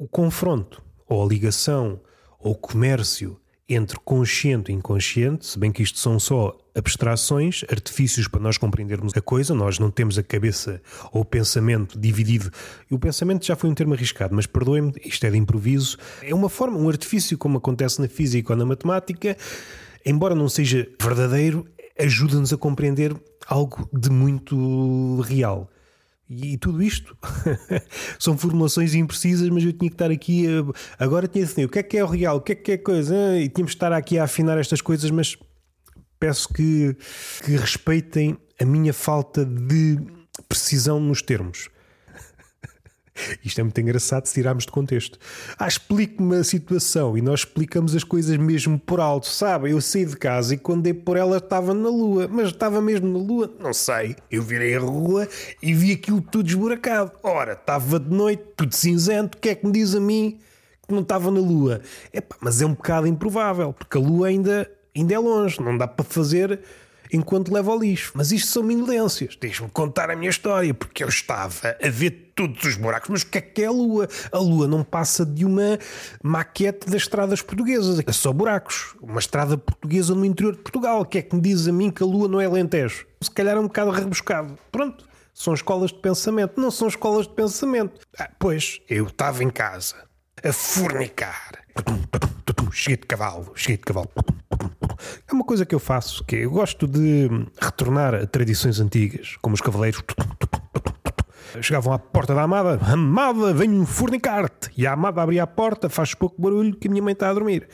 O 0.00 0.06
confronto, 0.06 0.80
ou 1.08 1.24
a 1.24 1.26
ligação, 1.26 2.00
ou 2.38 2.52
o 2.52 2.54
comércio 2.54 3.36
entre 3.68 3.98
consciente 3.98 4.70
e 4.70 4.74
inconsciente, 4.74 5.44
se 5.44 5.58
bem 5.58 5.72
que 5.72 5.82
isto 5.82 5.98
são 5.98 6.20
só 6.20 6.56
abstrações, 6.72 7.64
artifícios 7.68 8.28
para 8.28 8.38
nós 8.40 8.56
compreendermos 8.56 9.12
a 9.16 9.20
coisa, 9.20 9.52
nós 9.54 9.80
não 9.80 9.90
temos 9.90 10.16
a 10.16 10.22
cabeça 10.22 10.80
ou 11.12 11.22
o 11.22 11.24
pensamento 11.24 11.98
dividido. 11.98 12.48
E 12.88 12.94
o 12.94 12.98
pensamento 12.98 13.44
já 13.44 13.56
foi 13.56 13.68
um 13.68 13.74
termo 13.74 13.92
arriscado, 13.92 14.36
mas 14.36 14.46
perdoem-me, 14.46 14.92
isto 15.04 15.26
é 15.26 15.30
de 15.30 15.36
improviso. 15.36 15.98
É 16.22 16.32
uma 16.32 16.48
forma, 16.48 16.78
um 16.78 16.88
artifício, 16.88 17.36
como 17.36 17.58
acontece 17.58 18.00
na 18.00 18.06
física 18.06 18.52
ou 18.52 18.56
na 18.56 18.64
matemática, 18.64 19.36
embora 20.06 20.36
não 20.36 20.48
seja 20.48 20.88
verdadeiro, 21.02 21.66
ajuda-nos 21.98 22.52
a 22.52 22.56
compreender 22.56 23.16
algo 23.48 23.88
de 23.92 24.10
muito 24.10 25.20
real. 25.22 25.68
E, 26.28 26.58
tudo 26.58 26.82
isto 26.82 27.16
são 28.18 28.36
formulações 28.36 28.94
imprecisas, 28.94 29.48
mas 29.48 29.64
eu 29.64 29.72
tinha 29.72 29.88
que 29.88 29.94
estar 29.94 30.10
aqui. 30.10 30.44
Agora 30.98 31.26
tinha 31.26 31.46
de 31.46 31.64
o 31.64 31.68
que 31.68 31.78
é 31.78 31.82
que 31.82 31.96
é 31.96 32.04
o 32.04 32.06
real, 32.06 32.36
o 32.36 32.40
que 32.40 32.52
é 32.52 32.54
que 32.54 32.72
é 32.72 32.76
coisa, 32.76 33.14
e 33.38 33.48
tínhamos 33.48 33.72
de 33.72 33.76
estar 33.76 33.92
aqui 33.92 34.18
a 34.18 34.24
afinar 34.24 34.58
estas 34.58 34.82
coisas, 34.82 35.10
mas 35.10 35.38
peço 36.20 36.52
que, 36.52 36.96
que 37.44 37.56
respeitem 37.56 38.36
a 38.60 38.64
minha 38.64 38.92
falta 38.92 39.44
de 39.44 39.98
precisão 40.48 41.00
nos 41.00 41.22
termos. 41.22 41.68
Isto 43.44 43.60
é 43.60 43.64
muito 43.64 43.80
engraçado 43.80 44.26
se 44.26 44.34
tirarmos 44.34 44.64
de 44.64 44.72
contexto. 44.72 45.18
Ah, 45.58 45.68
explique-me 45.68 46.36
a 46.36 46.44
situação 46.44 47.16
e 47.16 47.22
nós 47.22 47.40
explicamos 47.40 47.94
as 47.94 48.04
coisas 48.04 48.36
mesmo 48.36 48.78
por 48.78 49.00
alto. 49.00 49.26
Sabe, 49.26 49.70
eu 49.70 49.80
saí 49.80 50.04
de 50.04 50.16
casa 50.16 50.54
e 50.54 50.58
quando 50.58 50.82
dei 50.82 50.94
por 50.94 51.16
ela 51.16 51.38
estava 51.38 51.74
na 51.74 51.88
lua, 51.88 52.28
mas 52.28 52.48
estava 52.48 52.80
mesmo 52.80 53.08
na 53.08 53.18
lua? 53.18 53.52
Não 53.58 53.72
sei. 53.72 54.16
Eu 54.30 54.42
virei 54.42 54.76
a 54.76 54.80
rua 54.80 55.28
e 55.62 55.74
vi 55.74 55.92
aquilo 55.92 56.20
tudo 56.20 56.48
esburacado. 56.48 57.12
Ora, 57.22 57.52
estava 57.52 57.98
de 57.98 58.10
noite, 58.10 58.42
tudo 58.56 58.74
cinzento. 58.74 59.36
O 59.36 59.40
que 59.40 59.50
é 59.50 59.54
que 59.54 59.66
me 59.66 59.72
diz 59.72 59.94
a 59.94 60.00
mim 60.00 60.38
que 60.86 60.94
não 60.94 61.02
estava 61.02 61.30
na 61.30 61.40
lua? 61.40 61.80
Epá, 62.12 62.36
mas 62.40 62.62
é 62.62 62.66
um 62.66 62.74
bocado 62.74 63.06
improvável, 63.06 63.72
porque 63.72 63.98
a 63.98 64.00
lua 64.00 64.28
ainda, 64.28 64.70
ainda 64.96 65.14
é 65.14 65.18
longe. 65.18 65.60
Não 65.60 65.76
dá 65.76 65.86
para 65.86 66.04
fazer 66.04 66.60
enquanto 67.12 67.52
leva 67.52 67.70
ao 67.70 67.78
lixo. 67.78 68.12
Mas 68.14 68.32
isto 68.32 68.48
são 68.48 68.62
minudências. 68.62 69.36
Deixa-me 69.40 69.70
contar 69.70 70.10
a 70.10 70.16
minha 70.16 70.30
história, 70.30 70.72
porque 70.74 71.04
eu 71.04 71.08
estava 71.08 71.76
a 71.82 71.88
ver 71.88 72.32
todos 72.34 72.62
os 72.64 72.76
buracos. 72.76 73.08
Mas 73.10 73.22
o 73.22 73.26
que 73.26 73.38
é 73.38 73.40
que 73.40 73.62
é 73.62 73.66
a 73.66 73.70
Lua? 73.70 74.08
A 74.30 74.38
Lua 74.38 74.68
não 74.68 74.84
passa 74.84 75.24
de 75.26 75.44
uma 75.44 75.78
maquete 76.22 76.86
das 76.86 77.02
estradas 77.02 77.42
portuguesas. 77.42 78.00
É 78.06 78.12
só 78.12 78.32
buracos. 78.32 78.94
Uma 79.00 79.18
estrada 79.18 79.58
portuguesa 79.58 80.14
no 80.14 80.24
interior 80.24 80.54
de 80.54 80.62
Portugal. 80.62 81.00
O 81.00 81.04
que 81.04 81.18
é 81.18 81.22
que 81.22 81.34
me 81.34 81.40
diz 81.40 81.66
a 81.66 81.72
mim 81.72 81.90
que 81.90 82.02
a 82.02 82.06
Lua 82.06 82.28
não 82.28 82.40
é 82.40 82.48
lentejo? 82.48 83.06
Se 83.20 83.30
calhar 83.30 83.56
é 83.56 83.60
um 83.60 83.66
bocado 83.66 83.90
rebuscado. 83.90 84.58
Pronto. 84.70 85.06
São 85.34 85.54
escolas 85.54 85.90
de 85.90 85.98
pensamento. 85.98 86.60
Não 86.60 86.70
são 86.70 86.88
escolas 86.88 87.26
de 87.26 87.34
pensamento. 87.34 88.00
Ah, 88.18 88.28
pois, 88.38 88.80
eu 88.88 89.06
estava 89.06 89.42
em 89.44 89.50
casa 89.50 90.08
a 90.42 90.52
fornicar. 90.52 91.64
Cheguei 92.72 92.96
de 92.96 93.06
cavalo, 93.06 93.52
cheguei 93.54 93.76
de 93.76 93.82
cavalo. 93.82 94.10
É 95.26 95.32
uma 95.32 95.44
coisa 95.44 95.64
que 95.64 95.74
eu 95.74 95.78
faço, 95.78 96.24
que 96.24 96.36
eu 96.36 96.50
gosto 96.50 96.86
de 96.86 97.28
retornar 97.60 98.14
a 98.14 98.26
tradições 98.26 98.80
antigas, 98.80 99.36
como 99.40 99.54
os 99.54 99.60
cavaleiros. 99.60 100.02
Chegavam 101.62 101.92
à 101.92 101.98
porta 101.98 102.34
da 102.34 102.42
amada, 102.42 102.78
amada, 102.82 103.54
venho 103.54 103.84
fornicar-te. 103.86 104.70
E 104.76 104.86
a 104.86 104.92
amada 104.92 105.22
abria 105.22 105.42
a 105.42 105.46
porta, 105.46 105.88
faz 105.88 106.14
pouco 106.14 106.40
barulho 106.40 106.76
que 106.76 106.88
a 106.88 106.90
minha 106.90 107.02
mãe 107.02 107.12
está 107.12 107.30
a 107.30 107.34
dormir. 107.34 107.68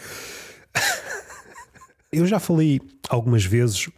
Eu 2.12 2.26
já 2.26 2.38
falei 2.38 2.80
algumas 3.08 3.44
vezes 3.44 3.88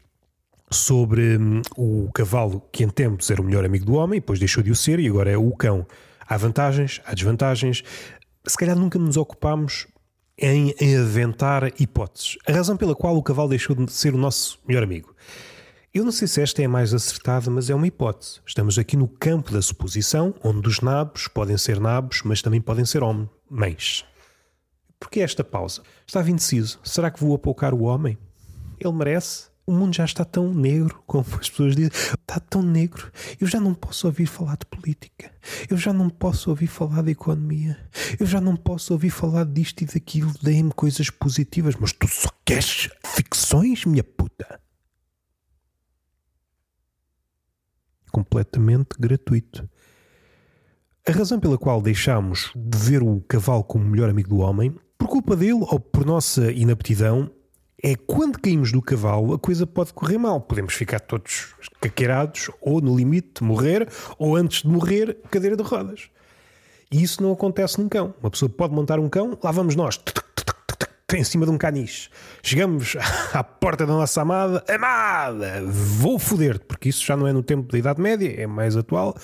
sobre 0.71 1.37
hum, 1.37 1.63
o 1.77 2.11
cavalo 2.13 2.63
que 2.73 2.83
em 2.83 2.89
tempos 2.89 3.31
era 3.31 3.41
o 3.41 3.45
melhor 3.45 3.65
amigo 3.65 3.85
do 3.85 3.95
homem, 3.95 4.21
depois 4.21 4.39
deixou 4.39 4.63
de 4.63 4.71
o 4.71 4.77
ser 4.77 4.99
e 4.99 5.09
agora 5.09 5.31
é 5.31 5.37
o 5.37 5.51
cão. 5.53 5.87
Há 6.27 6.37
vantagens, 6.37 7.01
há 7.05 7.15
desvantagens. 7.15 7.85
Se 8.47 8.57
calhar 8.57 8.77
nunca 8.77 8.99
nos 8.99 9.17
ocupámos 9.17 9.87
em, 10.39 10.75
aventar 10.97 11.73
hipóteses. 11.81 12.37
A 12.47 12.53
razão 12.53 12.77
pela 12.77 12.95
qual 12.95 13.17
o 13.17 13.23
cavalo 13.23 13.49
deixou 13.49 13.75
de 13.75 13.91
ser 13.91 14.15
o 14.15 14.19
nosso 14.19 14.59
melhor 14.67 14.83
amigo. 14.83 15.15
Eu 15.93 16.05
não 16.05 16.13
sei 16.13 16.29
se 16.29 16.43
esta 16.43 16.61
é 16.61 16.67
a 16.67 16.69
mais 16.69 16.93
acertada, 16.93 17.51
mas 17.51 17.71
é 17.71 17.75
uma 17.75 17.87
hipótese. 17.87 18.41
Estamos 18.47 18.79
aqui 18.79 18.97
no 18.97 19.09
campo 19.09 19.51
da 19.51 19.63
suposição, 19.63 20.35
onde 20.45 20.69
os 20.69 20.81
nabos 20.81 21.27
podem 21.27 21.57
ser 21.57 21.81
nabos, 21.81 22.21
mas 22.23 22.43
também 22.43 22.61
podem 22.61 22.85
ser 22.85 23.03
homens. 23.03 24.05
Porquê 25.01 25.21
esta 25.21 25.43
pausa? 25.43 25.83
Estava 26.07 26.31
indeciso. 26.31 26.79
Será 26.85 27.11
que 27.11 27.21
vou 27.21 27.35
apoucar 27.35 27.73
o 27.73 27.83
homem? 27.83 28.19
Ele 28.79 28.93
merece? 28.93 29.49
O 29.67 29.73
mundo 29.73 29.95
já 29.95 30.05
está 30.05 30.25
tão 30.25 30.55
negro, 30.55 31.03
como 31.07 31.27
as 31.41 31.51
pessoas 31.51 31.75
dizem. 31.75 31.91
Está 31.91 32.39
tão 32.39 32.63
negro. 32.63 33.11
Eu 33.41 33.47
já 33.47 33.61
não 33.61 33.75
posso 33.75 34.07
ouvir 34.07 34.27
falar 34.27 34.57
de 34.57 34.67
política. 34.67 35.31
Eu 35.69 35.77
já 35.77 35.93
não 35.93 36.09
posso 36.09 36.51
ouvir 36.51 36.69
falar 36.69 37.03
de 37.03 37.11
economia. 37.11 37.77
Eu 38.19 38.27
já 38.27 38.41
não 38.41 38.57
posso 38.57 38.93
ouvir 38.93 39.11
falar 39.11 39.45
disto 39.45 39.83
e 39.83 39.87
daquilo. 39.87 40.33
Deem-me 40.41 40.73
coisas 40.73 41.11
positivas. 41.11 41.75
Mas 41.75 41.93
tu 41.93 42.07
só 42.07 42.31
queres 42.45 42.89
ficções, 43.05 43.85
minha 43.85 44.05
puta? 44.05 44.61
completamente 48.17 48.97
gratuito. 48.99 49.69
A 51.07 51.13
razão 51.13 51.39
pela 51.39 51.59
qual 51.59 51.83
deixámos 51.83 52.51
de 52.57 52.79
ver 52.79 53.03
o 53.03 53.21
cavalo 53.29 53.63
como 53.63 53.85
melhor 53.85 54.09
amigo 54.09 54.31
do 54.31 54.39
homem, 54.39 54.75
por 54.97 55.07
culpa 55.07 55.37
dele 55.37 55.61
ou 55.61 55.79
por 55.79 56.07
nossa 56.07 56.51
inaptidão, 56.51 57.31
é 57.87 57.95
quando 57.95 58.41
caímos 58.41 58.73
do 58.73 58.83
cavalo 58.83 59.33
a 59.33 59.39
coisa 59.39 59.65
pode 59.65 59.93
correr 59.93 60.19
mal. 60.19 60.41
Podemos 60.41 60.75
ficar 60.75 60.99
todos 60.99 61.55
caqueirados, 61.81 62.51
ou 62.61 62.81
no 62.81 62.97
limite 62.97 63.45
morrer, 63.45 63.89
ou 64.19 64.35
antes 64.35 64.63
de 64.63 64.69
morrer, 64.69 65.17
cadeira 65.31 65.57
de 65.57 65.63
rodas. 65.63 66.11
E 66.91 67.01
isso 67.01 67.23
não 67.23 67.31
acontece 67.31 67.81
num 67.81 67.89
cão. 67.89 68.13
Uma 68.21 68.29
pessoa 68.29 68.49
pode 68.49 68.75
montar 68.75 68.99
um 68.99 69.09
cão, 69.09 69.39
lá 69.41 69.53
vamos 69.53 69.77
nós 69.77 70.01
em 71.15 71.23
cima 71.23 71.47
de 71.47 71.53
um 71.53 71.57
caniche. 71.57 72.11
Chegamos 72.43 72.97
à 73.33 73.45
porta 73.45 73.87
da 73.87 73.93
nossa 73.93 74.23
amada. 74.23 74.65
Amada, 74.69 75.63
vou 75.65 76.19
foder-te, 76.19 76.65
porque 76.65 76.89
isso 76.89 77.07
já 77.07 77.17
não 77.17 77.29
é 77.29 77.33
no 77.33 77.45
tempo 77.45 77.71
da 77.71 77.79
Idade 77.79 78.03
Média, 78.03 78.35
é 78.37 78.49
mais 78.49 78.77
atual. 78.77 79.17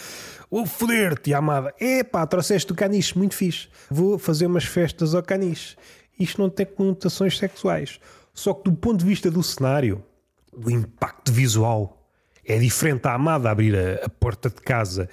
Vou 0.49 0.65
foder-te, 0.65 1.35
amada. 1.35 1.75
Epá, 1.81 2.25
trouxeste 2.29 2.71
o 2.71 2.77
caniche, 2.77 3.19
muito 3.19 3.35
fixe. 3.35 3.67
Vou 3.91 4.17
fazer 4.21 4.47
umas 4.47 4.65
festas 4.65 5.17
ao 5.17 5.23
caniche. 5.25 5.77
Isto 6.17 6.41
não 6.41 6.49
tem 6.49 6.65
conotações 6.65 7.37
sexuais. 7.37 7.99
Só 8.35 8.55
que 8.55 8.71
do 8.71 8.77
ponto 8.77 9.01
de 9.01 9.07
vista 9.07 9.31
do 9.31 9.43
cenário, 9.43 10.03
do 10.57 10.71
impacto 10.71 11.33
visual, 11.33 12.03
é 12.45 12.59
diferente 12.59 13.07
a 13.07 13.15
amada 13.15 13.51
abrir 13.51 13.77
a, 13.77 14.07
a, 14.07 14.09
porta 14.09 14.51
de 14.51 14.57
casa 14.57 15.09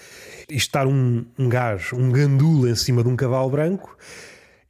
e 0.49 0.55
estar 0.55 0.87
um, 0.87 1.25
um 1.37 1.47
gajo, 1.47 1.95
um 1.95 2.11
gandula 2.11 2.69
em 2.69 2.75
cima 2.75 3.03
de 3.03 3.09
um 3.09 3.15
cavalo 3.15 3.49
branco, 3.49 3.95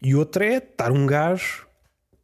e 0.01 0.15
outra 0.15 0.45
é 0.45 0.57
estar 0.57 0.91
um 0.91 1.05
gajo 1.05 1.67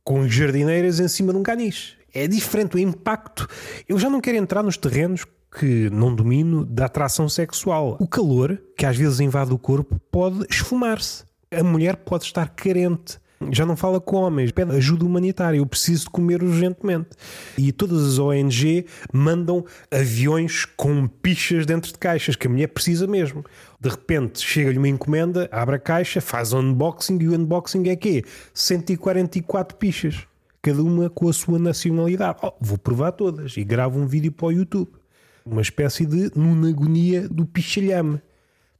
com 0.04 0.28
jardineiras 0.28 1.00
em 1.00 1.08
cima 1.08 1.32
de 1.32 1.40
um 1.40 1.44
caniche. 1.44 1.98
É 2.14 2.28
diferente 2.28 2.76
o 2.76 2.80
impacto. 2.80 3.48
Eu 3.88 4.00
já 4.00 4.10
não 4.10 4.22
quero 4.22 4.38
entrar 4.38 4.64
nos 4.64 4.78
terrenos 4.78 5.26
que 5.58 5.90
não 5.90 6.14
domino 6.14 6.66
da 6.66 6.86
atração 6.86 7.28
sexual. 7.28 7.98
O 8.00 8.08
calor, 8.08 8.62
que 8.78 8.86
às 8.86 8.96
vezes 8.96 9.20
invade 9.20 9.52
o 9.54 9.58
corpo, 9.58 10.00
pode 10.12 10.46
esfumar-se. 10.50 11.24
A 11.52 11.64
mulher 11.64 11.98
pode 11.98 12.26
estar 12.26 12.50
carente. 12.50 13.20
Já 13.52 13.66
não 13.66 13.76
fala 13.76 14.00
com 14.00 14.18
homens, 14.18 14.52
pede 14.52 14.76
ajuda 14.76 15.06
humanitária. 15.06 15.58
Eu 15.58 15.66
preciso 15.66 16.06
de 16.06 16.10
comer 16.10 16.44
urgentemente. 16.44 17.10
E 17.58 17.72
todas 17.72 18.06
as 18.06 18.20
ONG 18.20 18.86
mandam 19.14 19.66
aviões 19.92 20.66
com 20.66 21.08
pichas 21.08 21.66
dentro 21.66 21.92
de 21.92 21.98
caixas, 21.98 22.36
que 22.36 22.48
a 22.48 22.50
mulher 22.50 22.68
precisa 22.68 23.08
mesmo. 23.08 23.44
De 23.80 23.90
repente 23.90 24.40
chega-lhe 24.42 24.78
uma 24.78 24.88
encomenda, 24.88 25.48
abre 25.52 25.76
a 25.76 25.80
caixa, 25.80 26.22
faz 26.22 26.54
unboxing 26.54 27.18
e 27.22 27.28
o 27.28 27.36
unboxing 27.36 27.88
é 27.90 27.96
quê? 27.96 28.24
144 28.54 29.78
pichas. 29.78 30.28
Cada 30.62 30.82
uma 30.82 31.10
com 31.10 31.30
a 31.30 31.34
sua 31.34 31.60
nacionalidade. 31.60 32.40
Oh, 32.42 32.54
vou 32.60 32.78
provar 32.78 33.12
todas 33.12 33.56
e 33.56 33.64
gravo 33.64 34.00
um 34.00 34.08
vídeo 34.08 34.32
para 34.32 34.48
o 34.48 34.52
YouTube. 34.52 34.92
Uma 35.46 35.62
espécie 35.62 36.08
de 36.08 36.32
nunagonia 36.36 37.30
do 37.30 37.46
pichalhame 37.46 38.20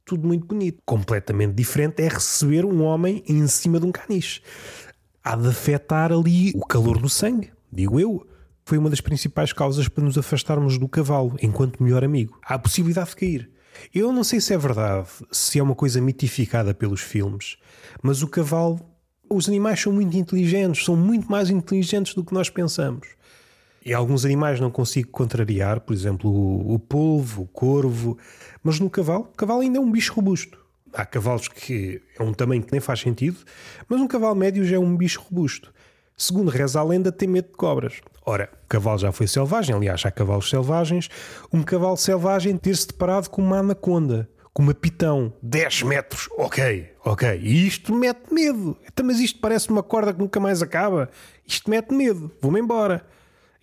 tudo 0.06 0.26
muito 0.26 0.46
bonito. 0.46 0.80
Completamente 0.86 1.52
diferente 1.52 2.00
é 2.00 2.08
receber 2.08 2.64
um 2.64 2.82
homem 2.82 3.22
em 3.28 3.46
cima 3.48 3.78
de 3.78 3.86
um 3.86 3.92
caniche. 3.92 4.40
Há 5.22 5.34
de 5.34 5.48
afetar 5.48 6.12
ali 6.12 6.52
o 6.54 6.64
calor 6.64 6.98
do 6.98 7.08
sangue, 7.08 7.50
digo 7.70 8.00
eu. 8.00 8.24
Foi 8.64 8.78
uma 8.78 8.88
das 8.88 9.00
principais 9.00 9.52
causas 9.52 9.88
para 9.88 10.04
nos 10.04 10.16
afastarmos 10.16 10.78
do 10.78 10.88
cavalo 10.88 11.36
enquanto 11.42 11.82
melhor 11.82 12.04
amigo. 12.04 12.38
Há 12.44 12.54
a 12.54 12.58
possibilidade 12.58 13.10
de 13.10 13.16
cair. 13.16 13.50
Eu 13.92 14.12
não 14.12 14.24
sei 14.24 14.40
se 14.40 14.54
é 14.54 14.58
verdade, 14.58 15.08
se 15.30 15.58
é 15.58 15.62
uma 15.62 15.74
coisa 15.74 16.00
mitificada 16.00 16.72
pelos 16.72 17.00
filmes, 17.00 17.58
mas 18.02 18.22
o 18.22 18.28
cavalo. 18.28 18.80
Os 19.28 19.48
animais 19.48 19.80
são 19.80 19.92
muito 19.92 20.16
inteligentes, 20.16 20.84
são 20.84 20.94
muito 20.94 21.28
mais 21.28 21.50
inteligentes 21.50 22.14
do 22.14 22.24
que 22.24 22.32
nós 22.32 22.48
pensamos. 22.48 23.08
E 23.86 23.94
alguns 23.94 24.24
animais 24.24 24.58
não 24.58 24.68
consigo 24.68 25.10
contrariar, 25.12 25.78
por 25.78 25.94
exemplo, 25.94 26.28
o, 26.28 26.74
o 26.74 26.76
polvo, 26.76 27.42
o 27.42 27.46
corvo, 27.46 28.18
mas 28.60 28.80
no 28.80 28.90
cavalo, 28.90 29.28
o 29.32 29.36
cavalo 29.36 29.60
ainda 29.60 29.78
é 29.78 29.80
um 29.80 29.92
bicho 29.92 30.12
robusto. 30.12 30.58
Há 30.92 31.06
cavalos 31.06 31.46
que 31.46 32.02
é 32.18 32.20
um 32.20 32.32
tamanho 32.32 32.64
que 32.64 32.72
nem 32.72 32.80
faz 32.80 32.98
sentido, 32.98 33.38
mas 33.88 34.00
um 34.00 34.08
cavalo 34.08 34.34
médio 34.34 34.64
já 34.64 34.74
é 34.74 34.78
um 34.80 34.96
bicho 34.96 35.20
robusto. 35.20 35.72
Segundo 36.16 36.50
reza 36.50 36.80
a 36.80 36.82
lenda, 36.82 37.12
tem 37.12 37.28
medo 37.28 37.46
de 37.46 37.54
cobras. 37.54 38.00
Ora, 38.24 38.50
o 38.64 38.66
cavalo 38.66 38.98
já 38.98 39.12
foi 39.12 39.28
selvagem, 39.28 39.76
aliás, 39.76 40.04
há 40.04 40.10
cavalos 40.10 40.50
selvagens. 40.50 41.08
Um 41.52 41.62
cavalo 41.62 41.96
selvagem 41.96 42.56
ter-se 42.56 42.88
deparado 42.88 43.30
com 43.30 43.40
uma 43.40 43.58
anaconda, 43.58 44.28
com 44.52 44.64
uma 44.64 44.74
pitão, 44.74 45.32
10 45.40 45.84
metros. 45.84 46.28
Ok, 46.36 46.90
ok. 47.04 47.38
E 47.40 47.68
isto 47.68 47.94
mete 47.94 48.34
medo. 48.34 48.76
Então, 48.84 49.06
mas 49.06 49.20
isto 49.20 49.38
parece 49.38 49.68
uma 49.68 49.84
corda 49.84 50.12
que 50.12 50.18
nunca 50.18 50.40
mais 50.40 50.60
acaba. 50.60 51.08
Isto 51.46 51.70
mete 51.70 51.94
medo. 51.94 52.32
Vou-me 52.40 52.58
embora. 52.58 53.06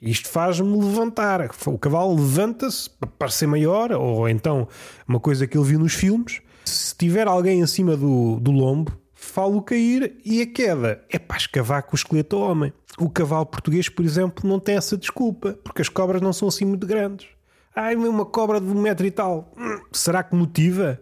Isto 0.04 0.28
faz-me 0.28 0.78
levantar. 0.78 1.50
O 1.66 1.78
cavalo 1.78 2.16
levanta-se 2.16 2.90
para 2.90 3.10
parecer 3.10 3.48
maior, 3.48 3.94
ou 3.94 4.28
então 4.28 4.68
uma 5.08 5.18
coisa 5.18 5.48
que 5.48 5.58
ele 5.58 5.66
viu 5.66 5.80
nos 5.80 5.94
filmes. 5.94 6.42
Se 6.66 6.94
tiver 6.94 7.26
alguém 7.26 7.64
acima 7.64 7.96
do, 7.96 8.38
do 8.38 8.52
lombo, 8.52 8.92
falo 9.14 9.62
cair 9.62 10.18
e 10.26 10.42
a 10.42 10.46
queda 10.46 11.02
é 11.10 11.18
para 11.18 11.38
escavar 11.38 11.84
com 11.84 11.94
o 11.94 11.96
esqueleto 11.96 12.36
ao 12.36 12.52
homem. 12.52 12.74
O 12.98 13.10
cavalo 13.10 13.46
português, 13.46 13.88
por 13.88 14.04
exemplo, 14.04 14.48
não 14.48 14.60
tem 14.60 14.76
essa 14.76 14.98
desculpa, 14.98 15.58
porque 15.64 15.82
as 15.82 15.88
cobras 15.88 16.22
não 16.22 16.34
são 16.34 16.50
assim 16.50 16.66
muito 16.66 16.86
grandes. 16.86 17.28
Ai, 17.74 17.96
uma 17.96 18.26
cobra 18.26 18.60
de 18.60 18.68
um 18.68 18.82
metro 18.82 19.06
e 19.06 19.12
tal. 19.12 19.54
Hum, 19.58 19.80
será 19.94 20.22
que 20.22 20.36
motiva? 20.36 21.00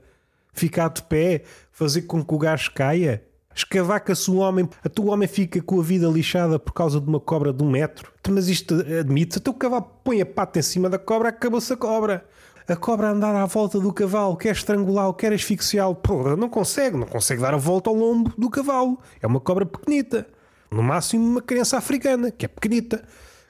Ficar 0.53 0.89
de 0.89 1.01
pé, 1.01 1.41
fazer 1.71 2.03
com 2.03 2.23
que 2.23 2.33
o 2.35 2.37
gajo 2.37 2.71
caia? 2.71 3.23
Escavaca-se 3.53 4.31
um 4.31 4.39
homem, 4.39 4.69
a 4.83 4.89
tua 4.89 5.13
homem 5.13 5.27
fica 5.27 5.61
com 5.61 5.79
a 5.79 5.83
vida 5.83 6.07
lixada 6.07 6.57
por 6.57 6.71
causa 6.71 6.99
de 7.01 7.07
uma 7.07 7.19
cobra 7.19 7.51
de 7.51 7.63
um 7.63 7.69
metro. 7.69 8.11
Mas 8.29 8.47
isto 8.47 8.75
admite-se, 8.99 9.39
até 9.39 9.49
o 9.49 9.53
cavalo 9.53 9.91
põe 10.03 10.21
a 10.21 10.25
pata 10.25 10.59
em 10.59 10.61
cima 10.61 10.89
da 10.89 10.97
cobra, 10.97 11.29
acabou-se 11.29 11.71
a 11.73 11.77
cobra. 11.77 12.25
A 12.67 12.75
cobra 12.75 13.09
andar 13.09 13.35
à 13.35 13.45
volta 13.45 13.79
do 13.79 13.91
cavalo, 13.91 14.37
quer 14.37 14.51
estrangulá-lo, 14.51 15.13
quer 15.13 15.33
asfixiá-lo. 15.33 15.95
Porra, 15.95 16.37
não 16.37 16.47
consegue, 16.47 16.95
não 16.95 17.07
consegue 17.07 17.41
dar 17.41 17.53
a 17.53 17.57
volta 17.57 17.89
ao 17.89 17.95
lombo 17.95 18.31
do 18.37 18.49
cavalo. 18.49 18.97
É 19.21 19.27
uma 19.27 19.41
cobra 19.41 19.65
pequenita. 19.65 20.27
No 20.69 20.81
máximo 20.81 21.25
uma 21.25 21.41
criança 21.41 21.77
africana, 21.77 22.31
que 22.31 22.45
é 22.45 22.47
pequenita. 22.47 23.03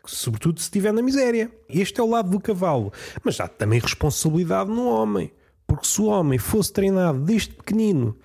Sobretudo 0.05 0.59
se 0.59 0.63
estiver 0.63 0.91
na 0.91 1.03
miséria. 1.03 1.51
Este 1.69 1.99
é 1.99 2.03
o 2.03 2.09
lado 2.09 2.31
do 2.31 2.39
cavalo. 2.39 2.91
Mas 3.23 3.39
há 3.39 3.47
também 3.47 3.79
responsabilidade 3.79 4.71
no 4.71 4.87
homem. 4.87 5.31
Porque 5.67 5.85
se 5.85 6.01
o 6.01 6.05
homem 6.05 6.39
fosse 6.39 6.73
treinado 6.73 7.19
desde 7.19 7.53
pequenino 7.53 8.17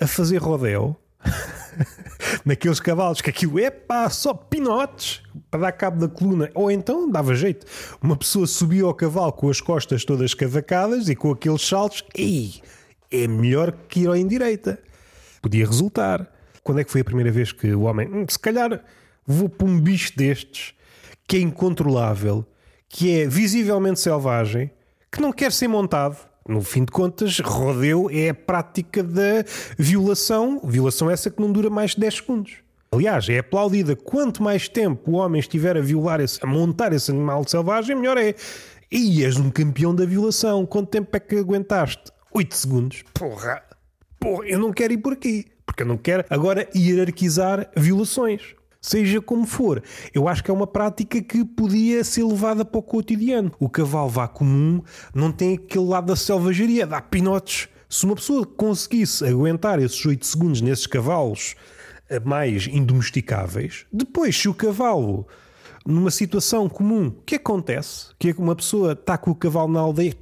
a 0.00 0.06
fazer 0.06 0.38
rodeo, 0.38 0.96
naqueles 2.44 2.80
cavalos 2.80 3.20
que 3.20 3.30
aquilo 3.30 3.58
é 3.58 3.70
pá, 3.70 4.08
só 4.10 4.34
pinotes 4.34 5.22
para 5.50 5.60
dar 5.60 5.72
cabo 5.72 6.00
da 6.00 6.08
coluna. 6.08 6.50
Ou 6.54 6.70
então 6.70 7.10
dava 7.10 7.34
jeito. 7.34 7.66
Uma 8.02 8.16
pessoa 8.16 8.46
subia 8.46 8.84
ao 8.84 8.94
cavalo 8.94 9.32
com 9.32 9.48
as 9.48 9.60
costas 9.60 10.04
todas 10.04 10.34
cavacadas 10.34 11.08
e 11.08 11.16
com 11.16 11.30
aqueles 11.30 11.66
saltos, 11.66 12.04
e 12.16 12.60
é 13.10 13.26
melhor 13.26 13.72
que 13.88 14.00
ir 14.00 14.08
ao 14.08 14.16
indireita. 14.16 14.78
Podia 15.40 15.66
resultar. 15.66 16.26
Quando 16.62 16.80
é 16.80 16.84
que 16.84 16.90
foi 16.90 17.00
a 17.00 17.04
primeira 17.04 17.30
vez 17.30 17.50
que 17.52 17.72
o 17.72 17.82
homem, 17.82 18.08
hum, 18.08 18.26
se 18.28 18.38
calhar 18.38 18.82
vou 19.26 19.48
para 19.48 19.66
um 19.66 19.80
bicho 19.80 20.12
destes 20.16 20.74
que 21.26 21.36
é 21.36 21.40
incontrolável, 21.40 22.44
que 22.88 23.20
é 23.20 23.26
visivelmente 23.26 24.00
selvagem, 24.00 24.70
que 25.10 25.20
não 25.20 25.32
quer 25.32 25.52
ser 25.52 25.68
montado, 25.68 26.27
no 26.48 26.62
fim 26.62 26.84
de 26.84 26.90
contas, 26.90 27.38
rodeu 27.40 28.08
é 28.10 28.30
a 28.30 28.34
prática 28.34 29.02
da 29.02 29.44
violação, 29.78 30.60
violação 30.64 31.10
essa 31.10 31.30
que 31.30 31.40
não 31.40 31.52
dura 31.52 31.68
mais 31.68 31.90
de 31.90 32.00
10 32.00 32.14
segundos. 32.14 32.56
Aliás, 32.90 33.28
é 33.28 33.38
aplaudida. 33.38 33.94
Quanto 33.94 34.42
mais 34.42 34.66
tempo 34.66 35.10
o 35.10 35.14
homem 35.16 35.38
estiver 35.38 35.76
a 35.76 35.80
violar, 35.80 36.20
esse, 36.20 36.40
a 36.42 36.46
montar 36.46 36.94
esse 36.94 37.10
animal 37.10 37.46
selvagem, 37.46 37.94
melhor 37.94 38.16
é. 38.16 38.34
E 38.90 39.22
és 39.22 39.36
um 39.36 39.50
campeão 39.50 39.94
da 39.94 40.06
violação. 40.06 40.64
Quanto 40.64 40.88
tempo 40.88 41.14
é 41.14 41.20
que 41.20 41.36
aguentaste? 41.36 42.10
8 42.32 42.56
segundos. 42.56 43.04
Porra! 43.12 43.62
Porra, 44.18 44.46
eu 44.46 44.58
não 44.58 44.72
quero 44.72 44.94
ir 44.94 44.98
por 44.98 45.12
aqui. 45.12 45.44
Porque 45.66 45.82
eu 45.82 45.86
não 45.86 45.98
quero 45.98 46.24
agora 46.30 46.66
hierarquizar 46.74 47.70
violações 47.76 48.54
seja 48.80 49.20
como 49.20 49.46
for. 49.46 49.82
Eu 50.14 50.28
acho 50.28 50.42
que 50.42 50.50
é 50.50 50.54
uma 50.54 50.66
prática 50.66 51.20
que 51.20 51.44
podia 51.44 52.04
ser 52.04 52.24
levada 52.24 52.64
para 52.64 52.78
o 52.78 52.82
cotidiano. 52.82 53.52
O 53.58 53.68
cavalo 53.68 54.08
vá 54.08 54.28
comum 54.28 54.82
não 55.14 55.32
tem 55.32 55.54
aquele 55.54 55.86
lado 55.86 56.06
da 56.06 56.16
selvageria, 56.16 56.86
dá 56.86 57.00
pinotes. 57.00 57.68
Se 57.88 58.04
uma 58.04 58.14
pessoa 58.14 58.44
conseguisse 58.44 59.24
aguentar 59.24 59.78
esses 59.80 60.04
8 60.04 60.26
segundos 60.26 60.60
nesses 60.60 60.86
cavalos 60.86 61.54
eh, 62.08 62.20
mais 62.20 62.66
indomesticáveis, 62.66 63.86
depois, 63.90 64.36
se 64.36 64.48
o 64.48 64.54
cavalo 64.54 65.26
numa 65.86 66.10
situação 66.10 66.68
comum, 66.68 67.06
o 67.06 67.22
que 67.24 67.36
acontece? 67.36 68.08
Que 68.18 68.28
é 68.28 68.32
que 68.34 68.40
uma 68.40 68.54
pessoa 68.54 68.92
está 68.92 69.16
com 69.16 69.30
o 69.30 69.34
cavalo 69.34 69.72
na 69.72 69.80
aldeia, 69.80 70.14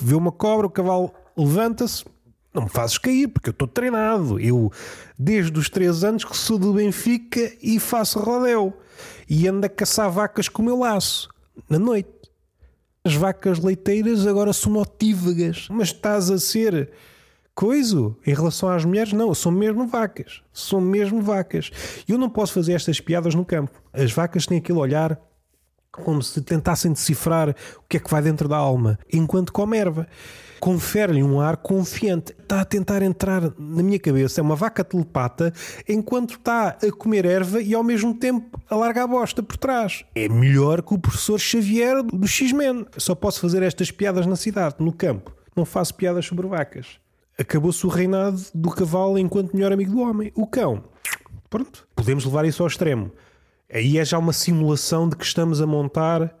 vê 0.00 0.14
uma 0.14 0.32
cobra, 0.32 0.66
o 0.66 0.70
cavalo 0.70 1.12
levanta-se, 1.36 2.04
não 2.52 2.64
me 2.64 2.68
fazes 2.68 2.98
cair, 2.98 3.28
porque 3.28 3.48
eu 3.50 3.52
estou 3.52 3.68
treinado. 3.68 4.38
Eu, 4.40 4.72
desde 5.18 5.58
os 5.58 5.70
3 5.70 6.04
anos, 6.04 6.24
que 6.24 6.36
sou 6.36 6.58
do 6.58 6.72
Benfica 6.72 7.52
e 7.62 7.78
faço 7.78 8.18
rodel. 8.18 8.76
E 9.28 9.46
ando 9.46 9.66
a 9.66 9.68
caçar 9.68 10.10
vacas 10.10 10.48
com 10.48 10.62
o 10.62 10.64
meu 10.64 10.78
laço, 10.78 11.28
na 11.68 11.78
noite. 11.78 12.10
As 13.04 13.14
vacas 13.14 13.60
leiteiras 13.60 14.26
agora 14.26 14.52
são 14.52 14.72
notívagas, 14.72 15.68
mas 15.70 15.88
estás 15.88 16.30
a 16.30 16.38
ser 16.38 16.90
coisa 17.54 18.14
em 18.26 18.34
relação 18.34 18.68
às 18.68 18.84
mulheres, 18.84 19.12
não, 19.12 19.34
são 19.34 19.52
mesmo 19.52 19.86
vacas. 19.86 20.42
São 20.52 20.80
mesmo 20.80 21.22
vacas. 21.22 21.70
Eu 22.08 22.18
não 22.18 22.28
posso 22.28 22.52
fazer 22.52 22.72
estas 22.72 23.00
piadas 23.00 23.34
no 23.34 23.44
campo. 23.44 23.82
As 23.92 24.12
vacas 24.12 24.46
têm 24.46 24.58
aquele 24.58 24.78
olhar 24.78 25.18
como 25.92 26.22
se 26.22 26.40
tentassem 26.40 26.92
decifrar 26.92 27.50
o 27.50 27.82
que 27.88 27.96
é 27.96 28.00
que 28.00 28.10
vai 28.10 28.22
dentro 28.22 28.48
da 28.48 28.56
alma, 28.56 28.98
enquanto 29.12 29.52
come 29.52 29.76
erva. 29.76 30.06
Confere-lhe 30.60 31.22
um 31.22 31.40
ar 31.40 31.56
confiante. 31.56 32.34
Está 32.38 32.60
a 32.60 32.64
tentar 32.66 33.00
entrar 33.00 33.42
na 33.58 33.82
minha 33.82 33.98
cabeça. 33.98 34.40
É 34.40 34.42
uma 34.42 34.54
vaca 34.54 34.84
telepata 34.84 35.54
enquanto 35.88 36.34
está 36.34 36.76
a 36.82 36.92
comer 36.92 37.24
erva 37.24 37.62
e 37.62 37.74
ao 37.74 37.82
mesmo 37.82 38.12
tempo 38.12 38.60
a 38.68 38.90
a 38.90 39.06
bosta 39.06 39.42
por 39.42 39.56
trás. 39.56 40.04
É 40.14 40.28
melhor 40.28 40.82
que 40.82 40.92
o 40.92 40.98
professor 40.98 41.38
Xavier 41.38 42.02
do 42.02 42.26
X-Men. 42.26 42.84
Só 42.98 43.14
posso 43.14 43.40
fazer 43.40 43.62
estas 43.62 43.90
piadas 43.90 44.26
na 44.26 44.36
cidade, 44.36 44.76
no 44.80 44.92
campo. 44.92 45.34
Não 45.56 45.64
faço 45.64 45.94
piadas 45.94 46.26
sobre 46.26 46.46
vacas. 46.46 46.98
Acabou-se 47.38 47.86
o 47.86 47.88
reinado 47.88 48.38
do 48.54 48.70
cavalo 48.70 49.18
enquanto 49.18 49.54
melhor 49.54 49.72
amigo 49.72 49.92
do 49.92 50.00
homem. 50.00 50.30
O 50.34 50.46
cão. 50.46 50.84
Pronto. 51.48 51.88
Podemos 51.96 52.26
levar 52.26 52.44
isso 52.44 52.62
ao 52.62 52.68
extremo. 52.68 53.10
Aí 53.72 53.98
é 53.98 54.04
já 54.04 54.18
uma 54.18 54.32
simulação 54.32 55.08
de 55.08 55.16
que 55.16 55.24
estamos 55.24 55.60
a 55.60 55.66
montar 55.66 56.34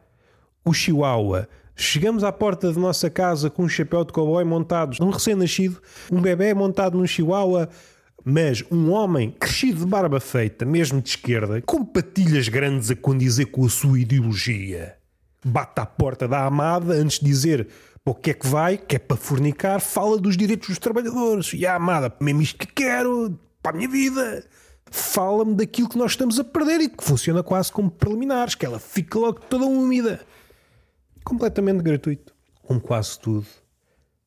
o 0.64 0.72
Chihuahua. 0.72 1.48
Chegamos 1.76 2.24
à 2.24 2.32
porta 2.32 2.72
da 2.72 2.80
nossa 2.80 3.08
casa 3.08 3.48
com 3.48 3.62
um 3.62 3.68
chapéu 3.68 4.04
de 4.04 4.12
cowboy 4.12 4.44
montado 4.44 4.96
num 5.00 5.10
recém-nascido, 5.10 5.80
um 6.10 6.20
bebê 6.20 6.52
montado 6.52 6.98
num 6.98 7.06
Chihuahua, 7.06 7.68
mas 8.24 8.64
um 8.70 8.90
homem 8.90 9.30
crescido 9.30 9.80
de 9.80 9.86
barba 9.86 10.20
feita, 10.20 10.64
mesmo 10.64 11.00
de 11.00 11.10
esquerda, 11.10 11.62
com 11.62 11.84
patilhas 11.84 12.48
grandes 12.48 12.90
a 12.90 12.96
condizer 12.96 13.46
com 13.46 13.64
a 13.64 13.68
sua 13.68 14.00
ideologia. 14.00 14.96
Bate 15.44 15.80
à 15.80 15.86
porta 15.86 16.26
da 16.26 16.44
amada 16.44 16.94
antes 16.94 17.20
de 17.20 17.26
dizer 17.26 17.68
para 18.04 18.12
o 18.12 18.14
que 18.14 18.30
é 18.30 18.34
que 18.34 18.46
vai, 18.46 18.76
que 18.76 18.96
é 18.96 18.98
para 18.98 19.16
fornicar, 19.16 19.80
fala 19.80 20.18
dos 20.18 20.36
direitos 20.36 20.68
dos 20.68 20.78
trabalhadores. 20.78 21.52
E 21.54 21.64
a 21.64 21.76
amada, 21.76 22.12
mesmo 22.20 22.42
isto 22.42 22.58
que 22.58 22.66
quero, 22.66 23.38
para 23.62 23.72
a 23.72 23.76
minha 23.76 23.88
vida 23.88 24.44
fala-me 24.90 25.54
daquilo 25.54 25.88
que 25.88 25.98
nós 25.98 26.12
estamos 26.12 26.38
a 26.38 26.44
perder 26.44 26.80
e 26.80 26.88
que 26.88 27.02
funciona 27.02 27.42
quase 27.42 27.70
como 27.70 27.90
preliminares, 27.90 28.54
que 28.54 28.66
ela 28.66 28.78
fica 28.78 29.18
logo 29.18 29.40
toda 29.40 29.64
úmida. 29.64 30.20
Completamente 31.24 31.82
gratuito. 31.82 32.34
Como 32.62 32.80
quase 32.80 33.18
tudo 33.18 33.46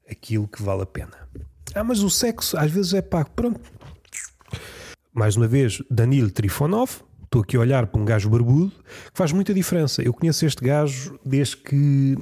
aquilo 0.10 0.48
que 0.48 0.62
vale 0.62 0.84
a 0.84 0.86
pena. 0.86 1.28
Ah, 1.76 1.84
mas 1.84 2.00
o 2.00 2.10
sexo 2.10 2.58
às 2.58 2.72
vezes 2.72 2.94
é 2.94 3.02
pago. 3.02 3.30
Pronto. 3.36 3.62
Mais 5.14 5.36
uma 5.36 5.48
vez, 5.48 5.82
Danilo 5.90 6.32
Trifonov. 6.32 7.02
Estou 7.24 7.42
aqui 7.42 7.58
a 7.58 7.62
olhar 7.62 7.88
para 7.88 8.00
um 8.00 8.06
gajo 8.06 8.30
barbudo 8.30 8.72
que 8.72 9.12
faz 9.16 9.32
muita 9.32 9.54
diferença. 9.54 10.04
Eu 10.04 10.14
conheço 10.14 10.46
este 10.46 10.64
gajo 10.64 11.20
desde 11.26 11.58
que 11.58 12.16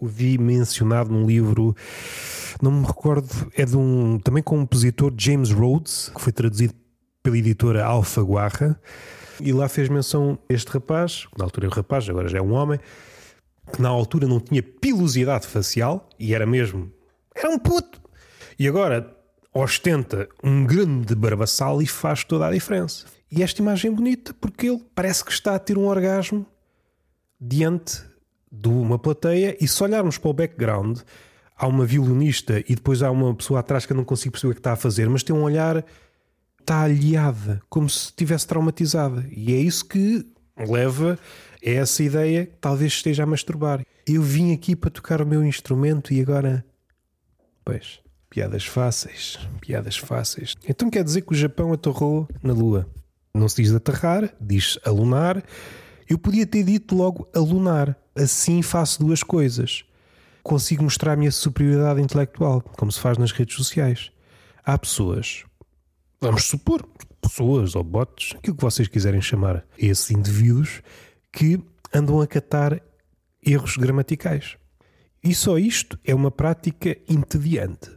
o 0.00 0.06
vi 0.06 0.36
mencionado 0.36 1.10
num 1.10 1.26
livro, 1.26 1.76
não 2.60 2.72
me 2.72 2.86
recordo, 2.86 3.28
é 3.54 3.64
de 3.64 3.76
um 3.76 4.18
também 4.18 4.42
compositor 4.42 5.12
James 5.16 5.50
Rhodes, 5.50 6.10
que 6.14 6.20
foi 6.20 6.32
traduzido 6.32 6.74
pela 7.22 7.38
editora 7.38 7.84
Alfaguarra, 7.84 8.80
e 9.40 9.52
lá 9.52 9.68
fez 9.68 9.88
menção 9.88 10.38
este 10.48 10.68
rapaz, 10.68 11.26
que 11.26 11.38
na 11.38 11.44
altura 11.44 11.66
é 11.66 11.68
um 11.68 11.72
rapaz, 11.72 12.08
agora 12.08 12.28
já 12.28 12.38
é 12.38 12.42
um 12.42 12.52
homem, 12.52 12.78
que 13.72 13.80
na 13.80 13.88
altura 13.88 14.26
não 14.26 14.40
tinha 14.40 14.62
pilosidade 14.62 15.46
facial, 15.46 16.08
e 16.18 16.34
era 16.34 16.46
mesmo, 16.46 16.92
era 17.34 17.50
um 17.50 17.58
puto, 17.58 18.00
e 18.58 18.66
agora 18.66 19.14
ostenta 19.52 20.28
um 20.42 20.64
grande 20.64 21.14
barbaçal 21.14 21.80
e 21.82 21.86
faz 21.86 22.24
toda 22.24 22.46
a 22.46 22.50
diferença. 22.50 23.06
E 23.30 23.42
esta 23.42 23.60
imagem 23.60 23.90
é 23.90 23.94
bonita 23.94 24.34
porque 24.34 24.68
ele 24.68 24.82
parece 24.94 25.24
que 25.24 25.32
está 25.32 25.54
a 25.54 25.58
ter 25.58 25.76
um 25.76 25.86
orgasmo 25.86 26.46
diante 27.40 28.02
de 28.50 28.68
uma 28.68 28.98
plateia 28.98 29.56
e 29.60 29.68
se 29.68 29.82
olharmos 29.82 30.16
para 30.16 30.30
o 30.30 30.32
background 30.32 31.00
há 31.56 31.66
uma 31.66 31.84
violinista 31.84 32.60
e 32.60 32.74
depois 32.74 33.02
há 33.02 33.10
uma 33.10 33.34
pessoa 33.34 33.60
atrás 33.60 33.84
que 33.84 33.92
eu 33.92 33.96
não 33.96 34.04
consigo 34.04 34.32
perceber 34.32 34.52
o 34.52 34.54
que 34.54 34.60
está 34.60 34.72
a 34.72 34.76
fazer, 34.76 35.08
mas 35.08 35.22
tem 35.22 35.34
um 35.34 35.42
olhar 35.42 35.84
está 36.68 36.82
aliada, 36.82 37.62
como 37.70 37.88
se 37.88 38.06
estivesse 38.06 38.46
traumatizada. 38.46 39.24
E 39.34 39.54
é 39.54 39.56
isso 39.56 39.86
que 39.86 40.26
leva 40.54 41.18
a 41.64 41.70
essa 41.70 42.02
ideia 42.02 42.44
que 42.44 42.56
talvez 42.60 42.92
esteja 42.92 43.22
a 43.22 43.26
masturbar. 43.26 43.82
Eu 44.06 44.22
vim 44.22 44.52
aqui 44.52 44.76
para 44.76 44.90
tocar 44.90 45.22
o 45.22 45.26
meu 45.26 45.42
instrumento 45.42 46.12
e 46.12 46.20
agora. 46.20 46.62
Pois, 47.64 48.00
piadas 48.28 48.66
fáceis, 48.66 49.38
piadas 49.62 49.96
fáceis. 49.96 50.54
Então 50.68 50.90
quer 50.90 51.02
dizer 51.02 51.22
que 51.22 51.32
o 51.32 51.36
Japão 51.36 51.72
aterrou 51.72 52.28
na 52.42 52.52
Lua. 52.52 52.86
Não 53.34 53.48
se 53.48 53.62
diz 53.62 53.74
aterrar, 53.74 54.30
diz 54.38 54.78
alunar. 54.84 55.42
Eu 56.06 56.18
podia 56.18 56.46
ter 56.46 56.64
dito 56.64 56.94
logo 56.94 57.26
alunar. 57.34 57.96
Assim 58.14 58.60
faço 58.60 59.00
duas 59.00 59.22
coisas. 59.22 59.84
Consigo 60.42 60.82
mostrar 60.82 61.14
a 61.14 61.16
minha 61.16 61.32
superioridade 61.32 62.02
intelectual, 62.02 62.60
como 62.76 62.92
se 62.92 63.00
faz 63.00 63.16
nas 63.16 63.32
redes 63.32 63.56
sociais. 63.56 64.10
Há 64.64 64.76
pessoas 64.76 65.44
vamos 66.20 66.44
supor, 66.44 66.86
pessoas 67.20 67.74
ou 67.74 67.84
bots, 67.84 68.34
aquilo 68.36 68.56
que 68.56 68.62
vocês 68.62 68.88
quiserem 68.88 69.20
chamar, 69.20 69.64
esses 69.76 70.10
indivíduos 70.10 70.82
que 71.32 71.60
andam 71.92 72.20
a 72.20 72.26
catar 72.26 72.80
erros 73.44 73.76
gramaticais. 73.76 74.56
E 75.22 75.34
só 75.34 75.58
isto 75.58 75.98
é 76.04 76.14
uma 76.14 76.30
prática 76.30 76.96
entediante. 77.08 77.90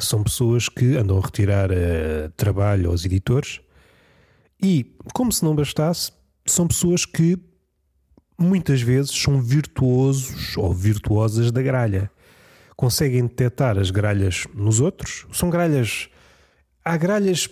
São 0.00 0.22
pessoas 0.22 0.68
que 0.68 0.96
andam 0.96 1.18
a 1.18 1.20
retirar 1.20 1.70
uh, 1.70 2.30
trabalho 2.36 2.90
aos 2.90 3.04
editores 3.04 3.60
e, 4.62 4.96
como 5.12 5.32
se 5.32 5.44
não 5.44 5.54
bastasse, 5.54 6.12
são 6.46 6.66
pessoas 6.66 7.04
que 7.04 7.38
muitas 8.38 8.80
vezes 8.80 9.10
são 9.10 9.40
virtuosos 9.40 10.56
ou 10.56 10.72
virtuosas 10.72 11.50
da 11.50 11.62
gralha. 11.62 12.10
Conseguem 12.76 13.22
detectar 13.22 13.76
as 13.76 13.90
gralhas 13.90 14.46
nos 14.54 14.80
outros. 14.80 15.26
São 15.32 15.50
gralhas 15.50 16.08
há 16.88 16.96
gralhas. 16.96 17.48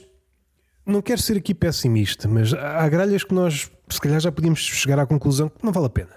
Não 0.84 1.02
quero 1.02 1.20
ser 1.20 1.36
aqui 1.36 1.54
pessimista, 1.54 2.28
mas 2.28 2.54
há 2.54 2.88
gralhas 2.88 3.22
que 3.24 3.34
nós, 3.34 3.70
se 3.88 4.00
calhar, 4.00 4.20
já 4.20 4.32
podíamos 4.32 4.60
chegar 4.60 4.98
à 4.98 5.06
conclusão 5.06 5.48
que 5.48 5.64
não 5.64 5.72
vale 5.72 5.86
a 5.86 5.90
pena. 5.90 6.14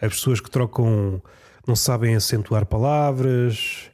As 0.00 0.14
pessoas 0.14 0.40
que 0.40 0.50
trocam, 0.50 1.20
não 1.66 1.74
sabem 1.76 2.14
acentuar 2.14 2.64
palavras. 2.64 3.90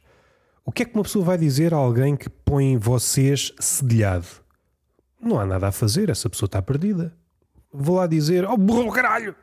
O 0.63 0.71
que 0.71 0.83
é 0.83 0.85
que 0.85 0.93
uma 0.95 1.03
pessoa 1.03 1.25
vai 1.25 1.37
dizer 1.37 1.73
a 1.73 1.77
alguém 1.77 2.15
que 2.15 2.29
põe 2.29 2.77
vocês 2.77 3.51
cedilhado? 3.59 4.27
Não 5.19 5.39
há 5.39 5.45
nada 5.45 5.67
a 5.67 5.71
fazer, 5.71 6.09
essa 6.09 6.29
pessoa 6.29 6.47
está 6.47 6.61
perdida. 6.61 7.13
Vou 7.73 7.97
lá 7.97 8.07
dizer, 8.07 8.45
oh 8.47 8.55
burro 8.55 8.91
caralho! 8.91 9.35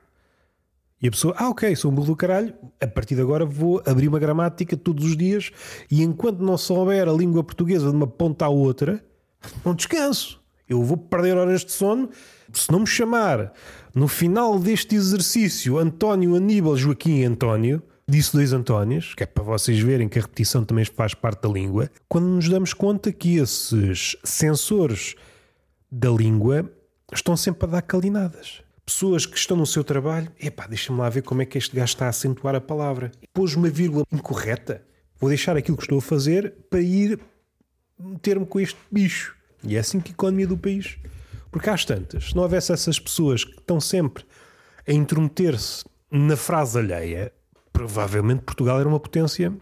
E 1.03 1.09
a 1.09 1.11
pessoa, 1.11 1.35
ah, 1.37 1.51
ok, 1.51 1.75
sou 1.75 1.91
um 1.91 1.95
burro 1.95 2.07
do 2.07 2.17
caralho, 2.17 2.55
a 2.81 2.87
partir 2.87 3.17
de 3.17 3.21
agora 3.21 3.45
vou 3.45 3.83
abrir 3.85 4.07
uma 4.07 4.21
gramática 4.21 4.77
todos 4.77 5.05
os 5.05 5.17
dias 5.17 5.51
e 5.91 6.01
enquanto 6.01 6.39
não 6.39 6.57
souber 6.57 7.09
a 7.09 7.13
língua 7.13 7.43
portuguesa 7.43 7.91
de 7.91 7.97
uma 7.97 8.07
ponta 8.07 8.45
à 8.45 8.49
outra, 8.49 9.05
não 9.65 9.75
descanso. 9.75 10.41
Eu 10.69 10.81
vou 10.85 10.97
perder 10.97 11.37
horas 11.37 11.65
de 11.65 11.73
sono. 11.73 12.09
Se 12.53 12.71
não 12.71 12.81
me 12.81 12.87
chamar 12.87 13.53
no 13.93 14.07
final 14.07 14.61
deste 14.61 14.95
exercício 14.95 15.77
António 15.77 16.37
Aníbal 16.37 16.77
Joaquim 16.77 17.25
António, 17.25 17.83
disse 18.09 18.33
dois 18.33 18.53
Antónios, 18.53 19.13
que 19.15 19.25
é 19.25 19.27
para 19.27 19.43
vocês 19.43 19.81
verem 19.81 20.09
que 20.09 20.21
a 20.21 20.23
repetição 20.23 20.65
também 20.65 20.85
faz 20.85 21.15
parte 21.15 21.43
da 21.43 21.49
língua, 21.49 21.91
quando 22.09 22.27
nos 22.27 22.49
damos 22.49 22.73
conta 22.73 23.11
que 23.11 23.39
esses 23.39 24.17
sensores 24.23 25.17
da 25.91 26.11
língua 26.11 26.71
estão 27.13 27.37
sempre 27.37 27.67
a 27.67 27.73
dar 27.73 27.83
calinadas 27.83 28.63
pessoas 28.93 29.25
que 29.25 29.39
estão 29.39 29.57
no 29.57 29.67
seu 29.67 29.83
trabalho, 29.83 30.31
epá, 30.39 30.67
deixa-me 30.67 30.99
lá 30.99 31.09
ver 31.09 31.23
como 31.23 31.41
é 31.41 31.47
que 31.47 31.57
este 31.57 31.75
gajo 31.75 31.93
está 31.93 32.07
a 32.07 32.11
acentuar 32.11 32.55
a 32.55 32.61
palavra. 32.61 33.11
Pôs 33.33 33.55
uma 33.55 33.69
vírgula 33.69 34.05
incorreta. 34.13 34.85
Vou 35.19 35.31
deixar 35.31 35.57
aquilo 35.57 35.77
que 35.77 35.85
estou 35.85 35.99
a 35.99 36.03
fazer 36.03 36.55
para 36.69 36.81
ir 36.81 37.19
meter-me 37.99 38.45
com 38.45 38.61
este 38.61 38.79
bicho. 38.91 39.35
E 39.65 39.77
é 39.77 39.79
assim 39.79 39.99
que 39.99 40.11
a 40.11 40.13
economia 40.13 40.47
do 40.47 40.59
país. 40.59 40.99
Porque 41.51 41.71
às 41.71 41.85
tantas, 41.85 42.31
se 42.31 42.37
não 42.37 42.43
houvesse 42.43 42.73
essas 42.73 42.99
pessoas 42.99 43.45
que 43.45 43.59
estão 43.59 43.81
sempre 43.81 44.25
a 44.87 44.93
intrometer-se 44.93 45.85
na 46.11 46.37
frase 46.37 46.79
alheia, 46.79 47.33
provavelmente 47.73 48.43
Portugal 48.43 48.79
era 48.79 48.89
uma 48.89 49.01
potência 49.01 49.55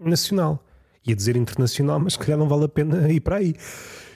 nacional. 0.00 0.64
Ia 1.06 1.14
dizer 1.14 1.36
internacional, 1.36 2.00
mas 2.00 2.14
se 2.14 2.18
calhar 2.18 2.38
não 2.38 2.48
vale 2.48 2.64
a 2.64 2.68
pena 2.68 3.12
ir 3.12 3.20
para 3.20 3.36
aí. 3.36 3.54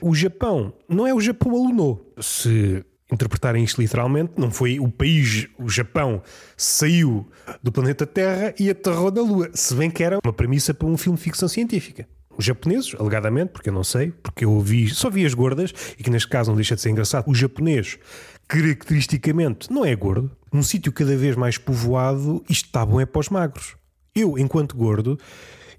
O 0.01 0.15
Japão, 0.15 0.73
não 0.89 1.07
é 1.07 1.13
o 1.13 1.21
Japão 1.21 1.53
alunou. 1.53 2.15
Se 2.21 2.85
interpretarem 3.11 3.65
isto 3.65 3.81
literalmente, 3.81 4.33
não 4.37 4.51
foi 4.51 4.79
o 4.79 4.89
país, 4.89 5.49
o 5.59 5.69
Japão, 5.69 6.23
saiu 6.57 7.27
do 7.63 7.73
planeta 7.73 8.07
Terra 8.07 8.55
e 8.59 8.69
aterrou 8.71 9.11
na 9.11 9.23
Lua. 9.23 9.51
Se 9.55 9.75
bem 9.75 9.91
que 9.91 10.03
era 10.03 10.19
uma 10.23 10.33
premissa 10.33 10.75
para 10.75 10.87
um 10.87 10.97
filme 10.97 11.17
de 11.17 11.25
ficção 11.25 11.49
científica. 11.49 12.07
japoneses, 12.39 12.95
alegadamente, 12.99 13.53
porque 13.53 13.69
eu 13.69 13.73
não 13.73 13.83
sei, 13.83 14.13
porque 14.23 14.45
eu 14.45 14.53
ouvi, 14.53 14.89
só 14.91 15.11
vi 15.11 15.25
as 15.27 15.35
gordas, 15.35 15.73
e 15.99 16.03
que 16.03 16.11
neste 16.11 16.29
caso 16.29 16.51
não 16.51 16.57
deixa 16.57 16.77
de 16.77 16.83
ser 16.83 16.91
engraçado. 16.91 17.29
O 17.29 17.35
japonês, 17.35 17.99
caracteristicamente, 18.47 19.73
não 19.73 19.85
é 19.85 19.97
gordo. 19.97 20.31
Num 20.53 20.63
sítio 20.63 20.93
cada 20.93 21.17
vez 21.17 21.35
mais 21.35 21.59
povoado, 21.59 22.45
isto 22.49 22.67
está 22.67 22.85
bom 22.87 23.01
é 23.01 23.07
para 23.07 23.21
os 23.21 23.29
magros. 23.29 23.77
Eu, 24.15 24.39
enquanto 24.39 24.77
gordo, 24.77 25.19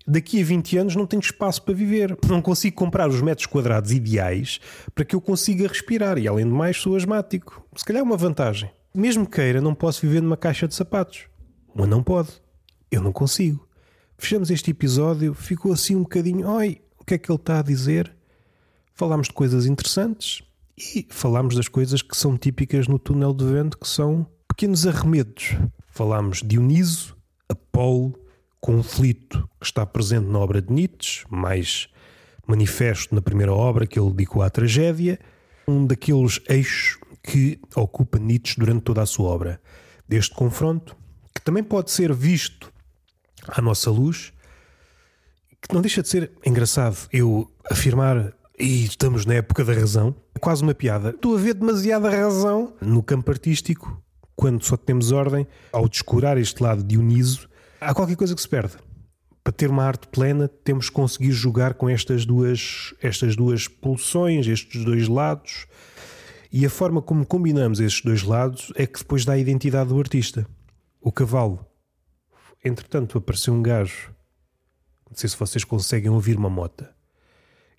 daqui 0.10 0.41
a 0.41 0.45
20 0.45 0.78
anos 0.78 0.95
não 0.95 1.06
tenho 1.06 1.22
espaço 1.22 1.62
para 1.62 1.74
viver. 1.74 2.17
Não 2.28 2.41
consigo 2.41 2.76
comprar 2.76 3.08
os 3.08 3.22
metros 3.22 3.45
quadrados 3.45 3.91
ideais 3.91 4.60
para 4.93 5.06
que 5.06 5.15
eu 5.15 5.22
consiga 5.22 5.67
respirar. 5.67 6.17
E 6.17 6.28
além 6.28 6.45
de 6.45 6.52
mais, 6.52 6.78
sou 6.78 6.95
asmático. 6.95 7.63
Se 7.76 7.86
calhar 7.86 8.02
é 8.02 8.04
uma 8.04 8.17
vantagem. 8.17 8.72
Mesmo 8.93 9.30
queira, 9.30 9.62
não 9.62 9.76
posso 9.76 10.02
viver 10.02 10.22
numa 10.22 10.38
caixa 10.38 10.67
de 10.67 10.74
sapatos. 10.74 11.26
Uma 11.74 11.86
não 11.86 12.02
pode. 12.02 12.30
Eu 12.91 13.02
não 13.02 13.12
consigo. 13.12 13.67
Fechamos 14.17 14.50
este 14.50 14.72
episódio, 14.72 15.34
ficou 15.34 15.72
assim 15.72 15.95
um 15.95 16.02
bocadinho. 16.02 16.48
Oi, 16.48 16.82
o 17.00 17.06
que 17.06 17.13
é 17.13 17.17
que 17.17 17.32
ele 17.32 17.38
está 17.38 17.60
a 17.60 17.63
dizer? 17.63 18.12
Falámos 18.93 19.28
de 19.28 19.34
coisas 19.34 19.65
interessantes 19.65 20.41
e 20.78 21.06
falámos 21.10 21.56
das 21.56 21.67
coisas 21.67 22.02
que 22.02 22.17
são 22.17 22.38
típicas 22.38 22.88
no 22.88 23.00
túnel 23.00 23.34
de 23.34 23.45
vento, 23.45 23.78
que 23.78 23.88
são 23.88 24.26
pequenos 24.48 24.86
arremedos. 24.88 25.56
Falámos 25.88 26.39
de 26.39 26.48
Dioniso, 26.48 27.15
Apolo, 27.48 28.13
conflito 28.62 29.50
que 29.60 29.65
está 29.65 29.86
presente 29.86 30.28
na 30.28 30.39
obra 30.39 30.62
de 30.62 30.72
Nietzsche, 30.72 31.26
mais 31.30 31.88
manifesto 32.45 33.13
na 33.13 33.22
primeira 33.22 33.54
obra 33.54 33.86
que 33.86 34.00
ele 34.00 34.12
dedicou 34.12 34.41
à 34.41 34.50
tragédia, 34.50 35.19
um 35.67 35.86
daqueles 35.86 36.41
eixos 36.50 36.98
que 37.24 37.60
ocupa 37.76 38.17
Nietzsche 38.17 38.60
durante 38.60 38.82
toda 38.82 39.02
a 39.02 39.06
sua 39.06 39.30
obra. 39.30 39.62
Deste 40.08 40.34
confronto, 40.34 40.95
que 41.34 41.41
também 41.41 41.63
pode 41.63 41.91
ser 41.91 42.13
visto 42.13 42.74
à 43.48 43.62
nossa 43.62 43.91
luz, 43.91 44.34
que 45.62 45.74
não 45.74 45.82
deixa 45.82 46.02
de 46.02 46.10
ser 46.10 46.32
engraçado 46.45 47.08
eu 47.12 47.52
afirmar 47.69 48.34
e 48.60 48.84
estamos 48.86 49.26
na 49.26 49.36
época 49.36 49.63
da 49.63 49.74
razão, 49.74 50.15
é 50.36 50.39
quase 50.39 50.63
uma 50.63 50.74
piada. 50.74 51.12
Estou 51.12 51.36
a 51.36 51.39
ver 51.39 51.54
demasiada 51.54 52.10
razão 52.10 52.74
no 52.82 53.02
campo 53.02 53.32
artístico, 53.32 54.02
quando 54.36 54.63
só 54.63 54.76
temos 54.76 55.12
ordem, 55.12 55.48
ao 55.72 55.88
descurar 55.88 56.38
este 56.38 56.62
lado 56.63 56.82
de 56.82 56.95
Dioniso, 56.95 57.48
há 57.79 57.93
qualquer 57.93 58.15
coisa 58.15 58.35
que 58.35 58.41
se 58.41 58.49
perde. 58.49 58.73
Para 59.43 59.53
ter 59.53 59.69
uma 59.69 59.83
arte 59.83 60.07
plena, 60.07 60.47
temos 60.47 60.89
que 60.89 60.95
conseguir 60.95 61.31
jogar 61.31 61.73
com 61.73 61.89
estas 61.89 62.25
duas, 62.25 62.93
estas 63.01 63.35
duas 63.35 63.67
pulsões, 63.67 64.47
estes 64.47 64.83
dois 64.83 65.07
lados. 65.07 65.65
E 66.51 66.65
a 66.65 66.69
forma 66.69 67.01
como 67.01 67.25
combinamos 67.25 67.79
estes 67.79 68.03
dois 68.03 68.23
lados 68.23 68.71
é 68.75 68.85
que 68.85 68.99
depois 68.99 69.25
dá 69.25 69.33
a 69.33 69.37
identidade 69.37 69.89
do 69.89 69.99
artista. 69.99 70.45
O 71.01 71.11
cavalo 71.11 71.65
entretanto 72.63 73.17
apareceu 73.17 73.53
um 73.53 73.61
gajo. 73.61 74.13
Não 75.09 75.15
sei 75.15 75.29
se 75.29 75.37
vocês 75.37 75.63
conseguem 75.63 76.09
ouvir 76.09 76.37
uma 76.37 76.49
mota. 76.49 76.93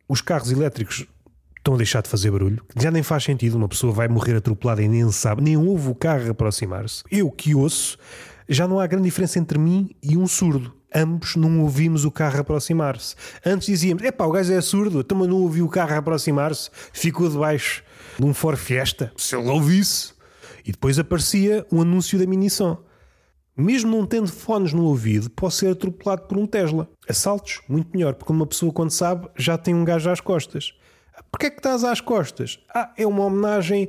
Os 0.09 0.21
carros 0.21 0.51
elétricos 0.51 1.07
estão 1.57 1.75
a 1.75 1.77
deixar 1.77 2.03
de 2.03 2.09
fazer 2.09 2.31
barulho. 2.31 2.65
Já 2.77 2.91
nem 2.91 3.03
faz 3.03 3.23
sentido. 3.23 3.57
Uma 3.57 3.69
pessoa 3.69 3.93
vai 3.93 4.09
morrer 4.09 4.37
atropelada 4.37 4.83
e 4.83 4.89
nem 4.89 5.11
sabe, 5.13 5.43
nem 5.43 5.57
ouve 5.57 5.89
o 5.89 5.95
carro 5.95 6.31
aproximar-se. 6.31 7.05
Eu 7.11 7.31
que 7.31 7.55
ouço, 7.55 7.99
já 8.53 8.69
não 8.69 8.81
há 8.81 8.87
grande 8.87 9.05
diferença 9.05 9.39
entre 9.39 9.59
mim 9.59 9.95
e 10.03 10.17
um 10.17 10.27
surdo. 10.27 10.75
Ambos 10.95 11.37
não 11.37 11.61
ouvimos 11.61 12.05
o 12.05 12.11
carro 12.11 12.41
aproximar-se. 12.41 13.15
Antes 13.47 13.67
dizíamos: 13.67 14.03
é 14.03 14.11
pá, 14.11 14.25
o 14.25 14.33
gajo 14.33 14.53
é 14.53 14.61
surdo, 14.61 15.05
também 15.05 15.29
não 15.29 15.37
ouviu 15.37 15.65
o 15.65 15.69
carro 15.69 15.95
aproximar-se, 15.95 16.69
ficou 16.93 17.29
debaixo 17.29 17.83
de 18.19 18.25
um 18.27 18.35
Ford 18.35 18.59
Fiesta. 18.59 19.13
Se 19.17 19.37
ele 19.37 19.49
ouvisse. 19.49 20.13
E 20.65 20.73
depois 20.73 20.99
aparecia 20.99 21.65
um 21.73 21.81
anúncio 21.81 22.19
da 22.19 22.27
Minisom 22.27 22.77
mesmo 23.61 23.97
não 23.97 24.07
tendo 24.07 24.29
fones 24.29 24.73
no 24.73 24.85
ouvido, 24.85 25.29
posso 25.31 25.59
ser 25.59 25.73
atropelado 25.73 26.23
por 26.23 26.39
um 26.39 26.47
Tesla. 26.47 26.89
Assaltos, 27.09 27.61
muito 27.69 27.91
melhor, 27.93 28.15
porque 28.15 28.33
uma 28.33 28.47
pessoa, 28.47 28.73
quando 28.73 28.91
sabe, 28.91 29.29
já 29.37 29.59
tem 29.59 29.75
um 29.75 29.85
gajo 29.85 30.11
às 30.11 30.21
costas. 30.21 30.73
Porquê 31.31 31.47
é 31.47 31.51
que 31.51 31.59
estás 31.59 31.85
às 31.85 32.01
costas? 32.01 32.59
Ah, 32.75 32.93
é 32.97 33.07
uma 33.07 33.25
homenagem 33.25 33.89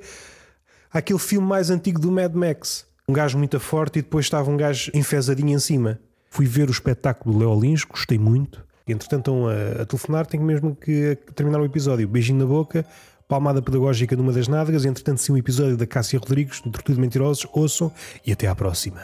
àquele 0.91 1.19
filme 1.19 1.47
mais 1.47 1.69
antigo 1.69 1.99
do 1.99 2.11
Mad 2.11 2.33
Max. 2.33 2.85
Um 3.11 3.13
gajo 3.13 3.37
muito 3.37 3.59
forte 3.59 3.99
e 3.99 4.01
depois 4.01 4.25
estava 4.25 4.49
um 4.49 4.55
gajo 4.55 4.89
enfesadinho 4.93 5.53
em 5.53 5.59
cima. 5.59 5.99
Fui 6.29 6.45
ver 6.45 6.69
o 6.69 6.71
espetáculo 6.71 7.37
do 7.37 7.39
Leo 7.39 7.59
Lins, 7.59 7.83
gostei 7.83 8.17
muito. 8.17 8.65
Entretanto, 8.87 9.31
estão 9.31 9.49
a, 9.49 9.81
a 9.81 9.85
telefonar, 9.85 10.25
tenho 10.25 10.41
mesmo 10.41 10.73
que 10.73 11.17
terminar 11.35 11.59
o 11.59 11.65
episódio. 11.65 12.07
Beijinho 12.07 12.39
na 12.39 12.45
boca, 12.45 12.85
palmada 13.27 13.61
pedagógica 13.61 14.15
numa 14.15 14.31
das 14.31 14.47
nádegas. 14.47 14.85
Entretanto, 14.85 15.19
sim, 15.19 15.33
um 15.33 15.37
episódio 15.37 15.75
da 15.75 15.85
Cássia 15.85 16.19
Rodrigues, 16.19 16.61
do 16.61 16.71
Tortudo 16.71 17.01
Mentirosos. 17.01 17.45
Ouçam 17.51 17.91
e 18.25 18.31
até 18.31 18.47
à 18.47 18.55
próxima. 18.55 19.01